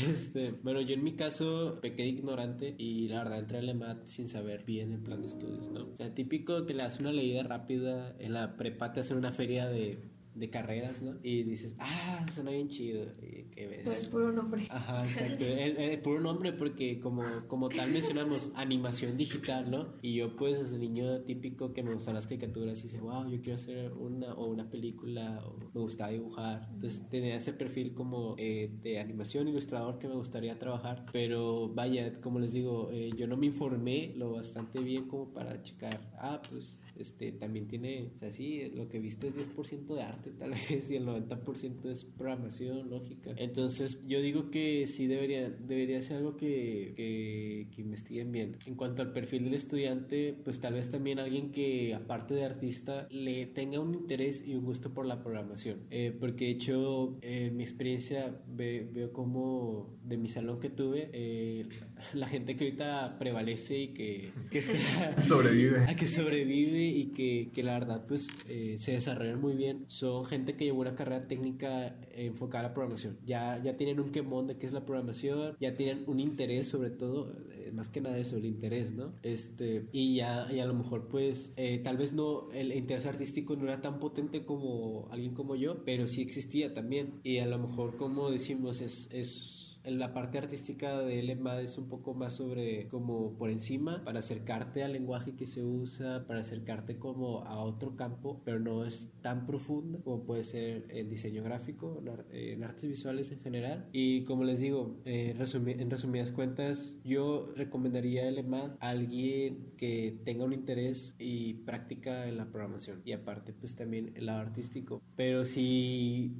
[0.07, 4.05] Este, bueno, yo en mi caso pequé de ignorante y la verdad entré al EMAT
[4.07, 5.87] sin saber bien el plan de estudios, ¿no?
[5.93, 9.31] O sea, típico que le das una leída rápida, en la prepa te hacen una
[9.31, 9.99] feria de,
[10.39, 11.15] de carreras, ¿no?
[11.23, 13.05] Y dices, ah, suena bien chido.
[13.21, 13.81] ¿Y qué ves?
[13.83, 14.67] Pues puro nombre.
[14.69, 15.43] Ajá, exacto.
[15.43, 19.93] El, el puro nombre porque como, como tal mencionamos animación digital, ¿no?
[20.01, 23.41] Y yo pues desde niño típico que me gustan las caricaturas y dice, wow, yo
[23.41, 26.69] quiero hacer una o una película o me gustaba dibujar.
[26.73, 31.05] Entonces tenía ese perfil como eh, de animación, ilustrador que me gustaría trabajar.
[31.11, 35.61] Pero vaya, como les digo, eh, yo no me informé lo bastante bien como para
[35.63, 40.01] checar, ah, pues este también tiene, o sea, sí, lo que viste es 10% de
[40.03, 43.31] arte tal vez y el 90% es programación, lógica.
[43.37, 48.57] Entonces yo digo que sí debería, debería ser algo que, que, que investiguen bien.
[48.65, 53.07] En cuanto al perfil del estudiante, pues tal vez también alguien que aparte de artista
[53.11, 55.79] le tenga un interés y un gusto por la programación.
[55.91, 61.09] Eh, porque de hecho en mi experiencia ve- veo como de mi salón que tuve,
[61.13, 61.65] eh,
[62.13, 65.79] la gente que ahorita prevalece y que, que está Sobrevive.
[65.87, 69.85] a que sobrevive y que, que la verdad pues eh, se desarrollan muy bien.
[69.87, 73.17] Son gente que llevó una carrera técnica enfocada a la programación.
[73.25, 76.89] Ya, ya tienen un quemón de qué es la programación ya tienen un interés sobre
[76.89, 80.73] todo eh, más que nada eso el interés no este y ya y a lo
[80.73, 85.33] mejor pues eh, tal vez no el interés artístico no era tan potente como alguien
[85.33, 87.19] como yo pero sí existía también.
[87.23, 91.87] Y a lo mejor como decimos es, es la parte artística de LMA es un
[91.87, 96.97] poco más sobre como por encima para acercarte al lenguaje que se usa, para acercarte
[96.97, 102.01] como a otro campo, pero no es tan profundo como puede ser el diseño gráfico,
[102.31, 103.87] en, artes visuales en general.
[103.91, 110.43] Y como les digo, eh, en resumidas cuentas, yo recomendaría LMA a alguien que tenga
[110.43, 115.01] un interés y práctica en la programación y aparte pues también el lado artístico.
[115.15, 116.37] Pero si,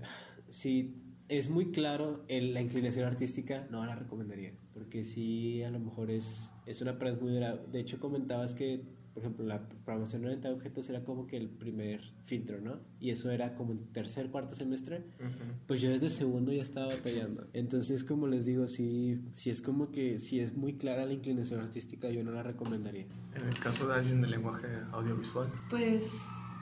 [0.49, 5.79] si es muy claro en la inclinación artística, no la recomendaría, porque sí, a lo
[5.79, 7.55] mejor es, es una pared muy dura.
[7.55, 8.81] De hecho, comentabas que,
[9.13, 12.79] por ejemplo, la programación orientada a objetos era como que el primer filtro, ¿no?
[12.99, 15.03] Y eso era como en tercer, cuarto semestre.
[15.67, 17.47] Pues yo desde segundo ya estaba batallando.
[17.53, 21.59] Entonces, como les digo, sí, sí es como que si es muy clara la inclinación
[21.59, 23.05] artística, yo no la recomendaría.
[23.35, 25.51] En el caso de alguien de lenguaje audiovisual.
[25.69, 26.03] Pues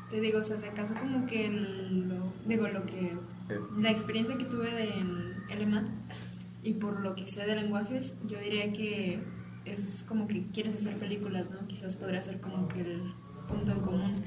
[0.10, 3.18] te digo, o sea, si acaso como que lo, digo, lo que,
[3.78, 5.86] la experiencia que tuve en LMAT
[6.64, 9.24] y por lo que sé de lenguajes, yo diría que
[9.66, 11.68] es como que quieres hacer películas, ¿no?
[11.68, 13.14] Quizás podría ser como que el
[13.48, 14.24] punto en común,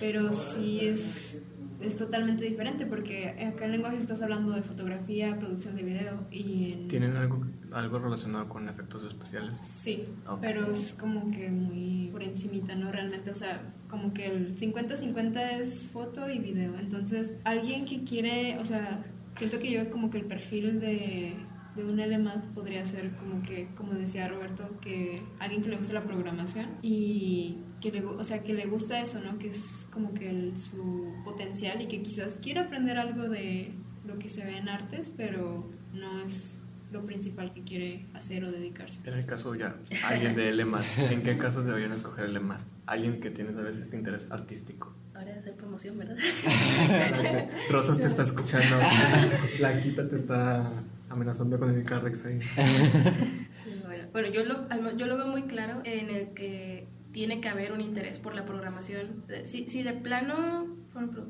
[0.00, 1.42] pero sí es
[1.80, 6.86] es totalmente diferente porque acá en lenguaje estás hablando de fotografía, producción de video y...
[6.88, 9.58] ¿Tienen algo, algo relacionado con efectos especiales?
[9.64, 10.04] Sí,
[10.40, 12.90] pero es como que muy por encimita, ¿no?
[12.92, 16.78] Realmente, o sea, como que el 50-50 es foto y video.
[16.78, 19.04] Entonces, alguien que quiere, o sea,
[19.36, 21.34] siento que yo como que el perfil de
[21.76, 25.92] de un LMAD podría ser como que, como decía Roberto, que alguien que le guste
[25.92, 29.38] la programación y que le, o sea, que le gusta eso, ¿no?
[29.38, 33.72] Que es como que su potencial y que quizás quiera aprender algo de
[34.06, 36.60] lo que se ve en artes, pero no es
[36.92, 39.00] lo principal que quiere hacer o dedicarse.
[39.04, 42.60] En el caso ya, alguien de LMAD, ¿en qué casos deberían escoger LMAD?
[42.86, 44.94] Alguien que tiene a veces este interés artístico.
[45.12, 46.16] Ahora de hacer promoción, ¿verdad?
[47.70, 48.76] Rosas te está escuchando,
[49.58, 50.70] Blanquita te está
[51.14, 52.38] amenazando con el Carrex ahí.
[54.12, 57.80] bueno, yo lo, yo lo veo muy claro en el que tiene que haber un
[57.80, 59.24] interés por la programación.
[59.46, 60.66] Si, si de plano,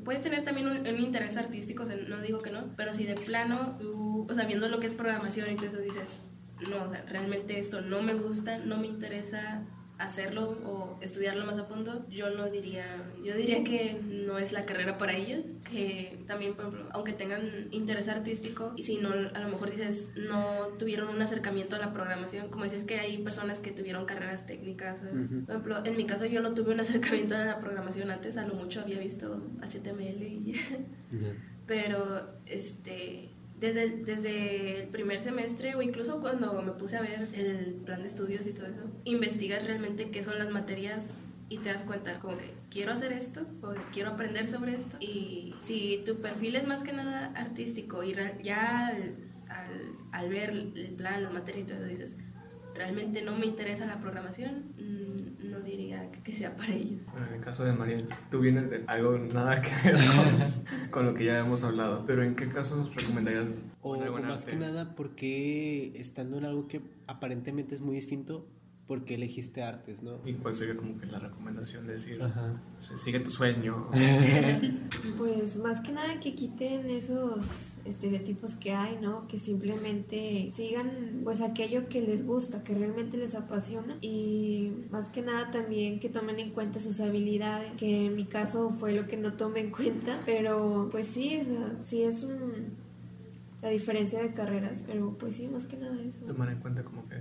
[0.03, 4.27] puedes tener también un, interés artístico, no digo que no, pero si de plano, tú,
[4.29, 6.23] o sea, viendo lo que es programación y todo eso dices,
[6.69, 9.63] no, o sea, realmente esto no me gusta, no me interesa,
[9.97, 12.85] hacerlo o estudiarlo más a fondo, yo no diría,
[13.23, 17.67] yo diría que no es la carrera para ellos, que también, por ejemplo, aunque tengan
[17.71, 21.93] interés artístico y si no, a lo mejor dices, no tuvieron un acercamiento a la
[21.93, 26.25] programación, como dices que hay personas que tuvieron carreras técnicas, por ejemplo, en mi caso
[26.25, 30.23] yo no tuve un acercamiento a la programación antes, a lo mucho había visto HTML
[30.23, 30.55] y
[31.67, 33.29] pero este
[33.65, 38.07] desde, desde el primer semestre o incluso cuando me puse a ver el plan de
[38.07, 41.13] estudios y todo eso, investigas realmente qué son las materias
[41.49, 44.97] y te das cuenta como que quiero hacer esto o quiero aprender sobre esto.
[44.99, 49.15] Y si tu perfil es más que nada artístico y ya al,
[50.11, 52.17] al, ver el plan, las materias y todo eso dices,
[52.75, 57.03] realmente no me interesa la programación, mm, no diría que sea para ellos.
[57.27, 59.99] en el caso de Mariel, tú vienes de algo nada que ver
[60.91, 63.47] con, lo que ya hemos hablado, pero ¿en qué caso nos recomendarías?
[63.81, 68.47] O, más que nada, porque estando en algo que aparentemente es muy distinto,
[68.87, 70.19] porque elegiste artes, ¿no?
[70.25, 72.19] ¿Y cuál sería como que la recomendación de decir,
[73.03, 73.89] sigue tu sueño?
[75.17, 79.27] pues más que nada que quiten esos estereotipos que hay, ¿no?
[79.27, 85.23] Que simplemente sigan pues aquello que les gusta, que realmente les apasiona y más que
[85.23, 89.17] nada también que tomen en cuenta sus habilidades, que en mi caso fue lo que
[89.17, 91.41] no tomé en cuenta, pero pues sí,
[91.81, 92.84] sí es un
[93.65, 96.23] la diferencia de carreras, pero pues sí, más que nada eso.
[96.25, 97.15] Tomar en cuenta como que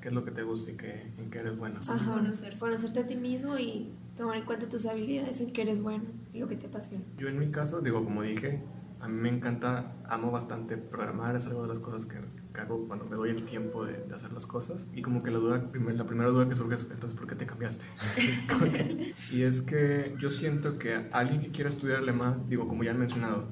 [0.00, 1.80] qué es lo que te gusta y qué, en qué eres bueno.
[1.88, 2.56] Ajá, Conocerte.
[2.56, 6.38] conocerte a ti mismo y tomar en cuenta tus habilidades, en qué eres bueno y
[6.38, 7.04] lo que te apasiona.
[7.16, 8.62] Yo en mi caso, digo, como dije,
[9.00, 12.18] a mí me encanta, amo bastante programar, es algo de las cosas que,
[12.60, 14.86] hago cuando me doy el tiempo de, hacer las cosas.
[14.94, 17.44] Y como que la, duda, la primera duda que surge es, entonces, ¿por qué te
[17.44, 17.86] cambiaste?
[19.32, 23.00] y es que yo siento que alguien que quiera estudiar alemán, digo, como ya han
[23.00, 23.48] mencionado,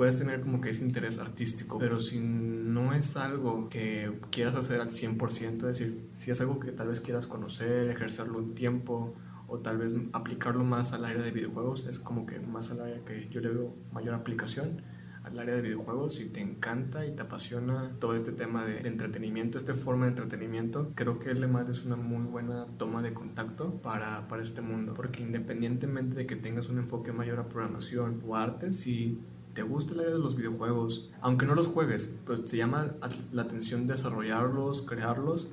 [0.00, 4.80] puedes tener como que ese interés artístico, pero si no es algo que quieras hacer
[4.80, 9.12] al 100%, es decir, si es algo que tal vez quieras conocer, ejercerlo un tiempo
[9.46, 13.04] o tal vez aplicarlo más al área de videojuegos, es como que más al área
[13.04, 14.80] que yo le veo mayor aplicación
[15.22, 19.58] al área de videojuegos si te encanta y te apasiona todo este tema de, entretenimiento,
[19.58, 24.28] esta forma de entretenimiento, creo que LMAD es una muy buena toma de contacto para,
[24.28, 28.72] para este mundo, porque independientemente de que tengas un enfoque mayor a programación o arte,
[28.72, 29.20] si
[29.60, 32.92] te gusta el área de los videojuegos, aunque no los juegues, pero te llama
[33.30, 35.50] la atención desarrollarlos, crearlos,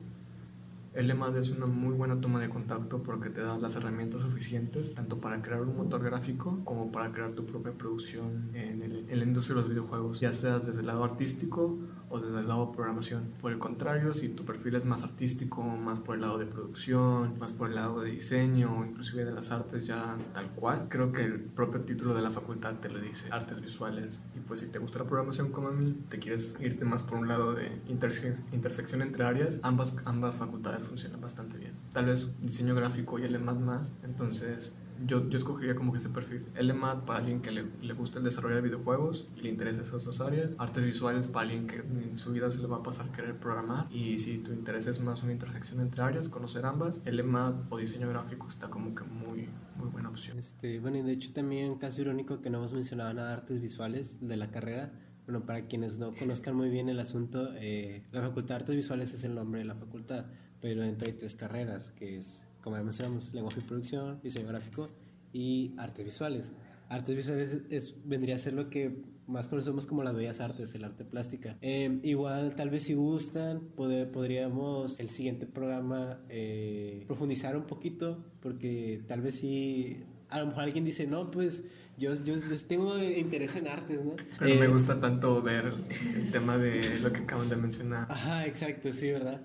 [0.93, 4.95] el LMAD es una muy buena toma de contacto porque te da las herramientas suficientes
[4.95, 9.19] tanto para crear un motor gráfico como para crear tu propia producción en, el, en
[9.19, 11.77] la industria de los videojuegos, ya sea desde el lado artístico
[12.09, 13.33] o desde el lado de programación.
[13.41, 17.37] Por el contrario, si tu perfil es más artístico, más por el lado de producción,
[17.39, 21.23] más por el lado de diseño, inclusive de las artes ya tal cual, creo que
[21.23, 24.21] el propio título de la facultad te lo dice, artes visuales.
[24.35, 27.17] Y pues si te gusta la programación como a mí, te quieres irte más por
[27.17, 31.73] un lado de intersección entre áreas, ambas, ambas facultades funcionan bastante bien.
[31.93, 34.75] Tal vez diseño gráfico y el más más, entonces
[35.05, 36.45] yo, yo escogería como que ese perfil.
[36.59, 40.05] LMAT para alguien que le, le gusta el desarrollo de videojuegos y le interesa esas
[40.05, 40.55] dos áreas.
[40.57, 43.87] Artes visuales para alguien que en su vida se le va a pasar querer programar.
[43.91, 48.09] Y si tu interés es más una intersección entre áreas, conocer ambas, LMAT o diseño
[48.09, 50.37] gráfico está como que muy, muy buena opción.
[50.37, 53.61] Este, bueno, y de hecho también caso irónico que no hemos mencionado nada de artes
[53.61, 54.91] visuales de la carrera.
[55.25, 59.13] Bueno, para quienes no conozcan muy bien el asunto, eh, la Facultad de Artes Visuales
[59.13, 60.27] es el nombre de la facultad,
[60.61, 64.89] pero dentro hay tres carreras, que es como ya mencionamos, lenguaje y producción, diseño gráfico
[65.31, 66.51] y artes visuales.
[66.89, 70.83] Artes visuales es, vendría a ser lo que más conocemos como las bellas artes, el
[70.83, 71.55] arte plástica.
[71.61, 79.01] Em, igual, tal vez si gustan, podríamos el siguiente programa eh, profundizar un poquito, porque
[79.07, 81.63] tal vez si a lo mejor alguien dice, no, pues
[81.97, 82.35] yo, yo,
[82.67, 84.17] tengo interés en artes, ¿no?
[84.39, 85.73] Pero me eh, gusta tanto ver
[86.15, 88.11] el tema de lo que acaban de mencionar.
[88.11, 89.41] Ajá, exacto, sí, ¿verdad?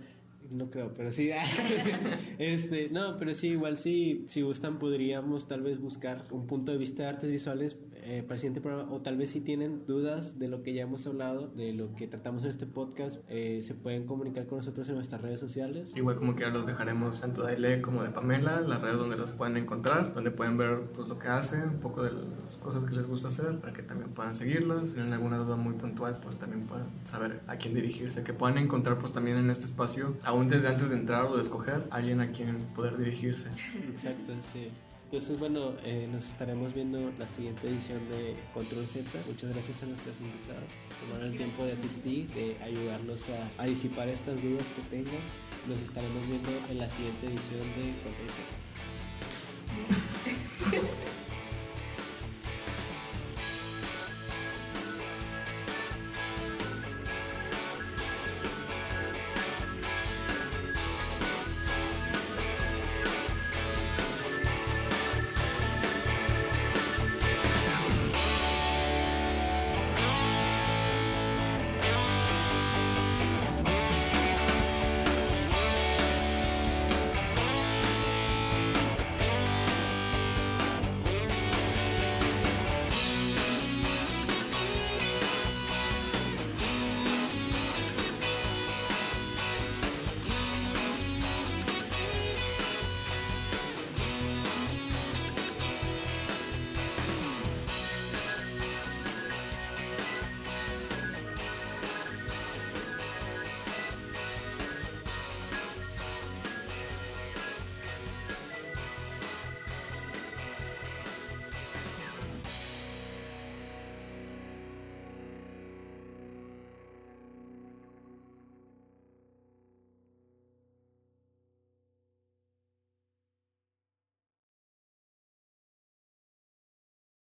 [0.54, 1.30] No creo, pero sí.
[2.38, 6.78] este, no, pero sí, igual sí, si gustan podríamos tal vez buscar un punto de
[6.78, 10.38] vista de artes visuales eh, para el siguiente programa, o tal vez si tienen dudas
[10.38, 13.74] de lo que ya hemos hablado, de lo que tratamos en este podcast, eh, se
[13.74, 15.92] pueden comunicar con nosotros en nuestras redes sociales.
[15.96, 19.16] Igual como que ya los dejaremos tanto de Aile como de Pamela, la red donde
[19.16, 22.84] los pueden encontrar, donde pueden ver pues, lo que hacen, un poco de las cosas
[22.84, 24.88] que les gusta hacer, para que también puedan seguirlos.
[24.88, 28.58] Si tienen alguna duda muy puntual, pues también puedan saber a quién dirigirse, que puedan
[28.58, 32.20] encontrar pues también en este espacio, aún desde antes de entrar o de escoger, alguien
[32.20, 33.48] a quien poder dirigirse.
[33.88, 34.68] Exacto, sí.
[35.12, 39.06] Entonces, bueno, eh, nos estaremos viendo la siguiente edición de Control Z.
[39.26, 43.66] Muchas gracias a nuestros invitados que tomaron el tiempo de asistir, de ayudarnos a, a
[43.66, 45.18] disipar estas dudas que tengo.
[45.68, 48.30] Nos estaremos viendo en la siguiente edición de Control
[50.72, 51.02] Z.